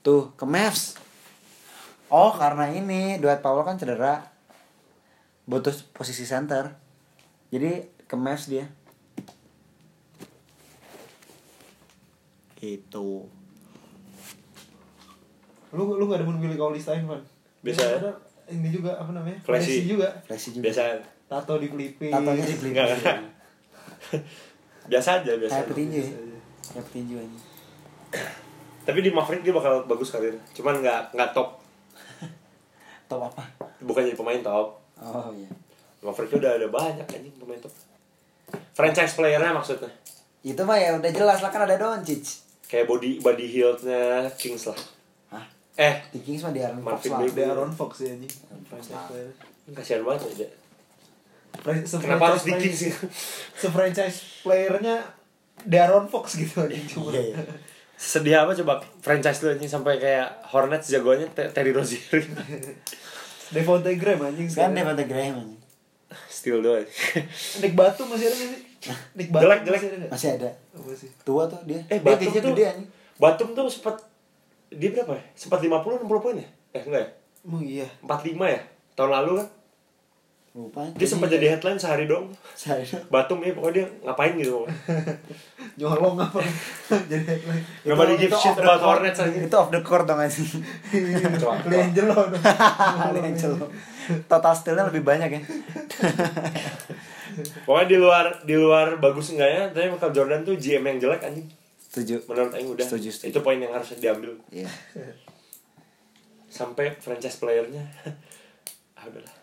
[0.00, 0.96] Tuh ke Mavs.
[2.08, 4.32] Oh karena ini Dwight Powell kan cedera.
[5.44, 6.72] Butuh posisi center.
[7.52, 8.64] Jadi ke Mavs dia.
[12.62, 13.41] Itu.
[15.72, 17.22] Lu lu gak demen Willie Cauley-Stein kan?
[17.64, 17.96] Biasa ya.
[17.96, 18.10] ada
[18.52, 19.38] Ini juga apa namanya?
[19.40, 19.88] Flashy.
[19.88, 20.08] juga.
[20.28, 20.68] Flashy juga.
[20.68, 20.82] Biasa.
[21.30, 22.12] Tato di pelipis.
[22.12, 22.88] Tatonya di enggak.
[24.90, 25.52] biasa aja, biasa.
[25.56, 25.70] Kayak aja.
[25.72, 26.10] petinju ya.
[26.68, 27.38] Kayak petinju aja.
[28.82, 30.36] Tapi di Maverick dia bakal bagus karir.
[30.52, 31.62] Cuman nggak nggak top.
[33.10, 33.44] Top apa?
[33.80, 34.76] Bukan jadi pemain top.
[34.98, 35.48] Oh iya.
[36.02, 37.72] Maverick udah ada banyak anjing pemain top.
[38.74, 39.88] Franchise playernya maksudnya.
[40.42, 42.42] Itu mah ya udah jelas lah kan ada Doncic.
[42.66, 44.78] Kayak body body health-nya Kings lah.
[45.74, 47.18] Eh, Di Kings mah di Aaron Fox Marvin lah.
[47.22, 47.32] Bagley.
[47.34, 48.32] Ada Aaron Fox ya anjing.
[48.66, 48.82] Fox.
[49.72, 50.46] kasihan banget aja.
[51.82, 52.90] Se- Kenapa harus di franchise Kings sih?
[52.90, 53.12] player-
[53.54, 54.96] Se-franchise playernya
[55.64, 57.08] Darren Fox gitu anjing cuma.
[57.10, 57.36] Iya, iya.
[57.94, 62.20] Sedih apa coba franchise lu anjing sampai kayak Hornets jagoannya Te- Terry Rozier.
[63.50, 64.74] Devontae Graham anjing Kan sekarang.
[64.74, 65.60] Devontae Graham anjing.
[66.26, 66.84] Still doang.
[67.58, 68.60] Nick Batum masih ada nggak sih?
[69.14, 69.78] Nick Batum Jelek, jelek.
[69.78, 70.10] masih ada nggak?
[70.10, 70.48] Masih ada.
[70.74, 71.08] Apa sih?
[71.22, 71.80] Tua tuh dia.
[71.82, 72.88] Eh, dia Batum gajinya tuh gede anjing.
[73.14, 73.96] Batum tuh sempat
[74.76, 75.22] dia berapa ya?
[75.36, 76.48] Sempat 50 60 poin ya?
[76.72, 77.08] Eh enggak ya?
[77.42, 77.88] Emang iya.
[78.04, 78.60] 45 ya?
[78.94, 79.48] Tahun lalu kan?
[80.52, 80.84] Lupa.
[80.92, 82.28] Dia sempat jadi headline sehari dong.
[82.52, 84.68] Saya Batum ya pokoknya dia ngapain gitu.
[85.80, 86.44] Nyolong apa?
[87.10, 87.64] Jadi headline.
[87.88, 89.32] Nobody give shit about Hornets aja.
[89.32, 90.44] Itu off the court dong anjing.
[91.40, 91.56] Coba.
[91.72, 92.44] Leangelo dong.
[93.16, 93.56] Angel.
[94.28, 95.42] Total steal-nya lebih banyak ya.
[97.64, 101.48] Pokoknya di luar di luar bagus enggaknya, tapi Michael Jordan tuh GM yang jelek anjing.
[101.92, 102.24] Setuju.
[102.24, 102.86] Menurut Aing udah.
[102.88, 103.28] Setuju, setuju.
[103.28, 104.40] Itu poin yang harus diambil.
[104.48, 104.64] Iya.
[106.52, 107.80] sampai franchise playernya
[109.00, 109.34] ah udahlah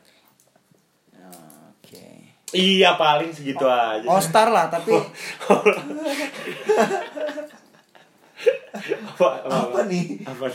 [1.74, 2.06] Oke.
[2.54, 4.94] iya paling segitu aja All Star lah tapi
[9.10, 10.22] apa, apa, Apa nih?
[10.22, 10.46] apa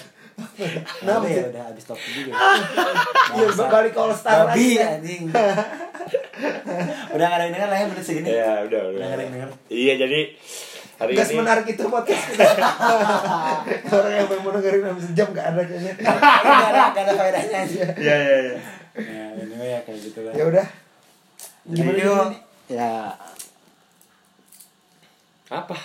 [0.99, 2.35] Kenapa ya udah habis topik juga.
[3.39, 4.79] Iya, balik ke All Star lagi.
[4.79, 5.31] anjing.
[7.15, 8.29] udah gak ada yang denger lah ya menit segini.
[8.31, 9.51] ya udah udah Udah gak ada yang denger.
[9.71, 10.21] iya jadi
[10.95, 12.45] hari Gas ini menarik itu podcast kita.
[13.95, 15.93] Orang yang mau dengerin sampai sejam gak ada kayaknya.
[16.05, 17.85] Gak ada, gak ada faedahnya aja.
[17.97, 18.57] ya ya ya
[18.95, 20.33] Ya, anyway ya kayak gitu lah.
[20.33, 20.67] Ya udah.
[21.67, 22.25] Gimana yuk?
[22.31, 22.41] nih?
[22.71, 23.11] Ya,
[25.47, 25.77] apa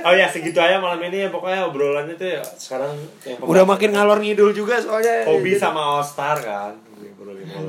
[0.00, 2.94] oh ya segitu aja malam ini ya pokoknya obrolannya tuh ya sekarang
[3.26, 5.26] yang Udah makin ngalor ngidul juga soalnya.
[5.26, 7.10] hobi sama All Star kan ini.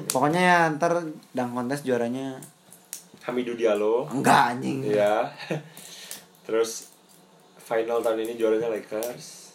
[0.05, 1.01] pokoknya ya ntar
[1.33, 2.37] dang kontes juaranya
[3.25, 4.85] Hamidou Diallo enggak anjing.
[4.85, 5.25] Iya.
[6.47, 6.95] Terus
[7.59, 9.51] final tahun ini juaranya Lakers.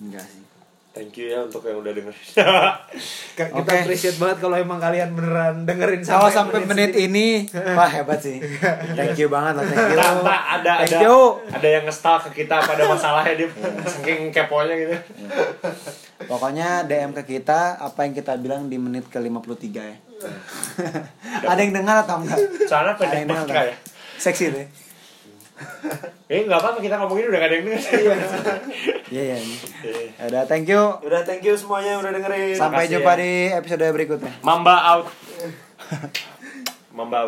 [0.00, 0.48] Enggak sih.
[0.88, 2.16] Thank you ya untuk yang udah dengerin.
[3.38, 3.70] Kita Oke.
[3.70, 7.44] appreciate banget kalau emang kalian beneran dengerin Kalau sampai menit ini,
[7.78, 8.40] wah hebat sih.
[8.96, 9.98] Thank you banget lah, thank you.
[10.00, 11.18] Tanpa ada Thank ada you.
[11.54, 13.48] ada yang ngestal ke kita pada masalahnya dia
[13.86, 14.96] saking keponya gitu.
[16.26, 19.96] Pokoknya DM ke kita apa yang kita bilang di menit ke 53 ya.
[21.52, 22.42] Ada yang dengar atau enggak?
[22.66, 23.76] Soalnya pendek ya.
[24.18, 24.66] Seksi deh.
[26.28, 27.82] Eh nggak apa-apa kita ngomongin udah gak ada yang denger.
[29.08, 29.36] Iya iya.
[30.20, 30.82] Ya Udah thank you.
[31.00, 32.52] Udah thank you semuanya yang udah dengerin.
[32.52, 33.20] Sampai Makasih jumpa ya.
[33.24, 34.32] di episode berikutnya.
[34.44, 35.06] Mamba out.
[36.96, 37.26] Mamba out.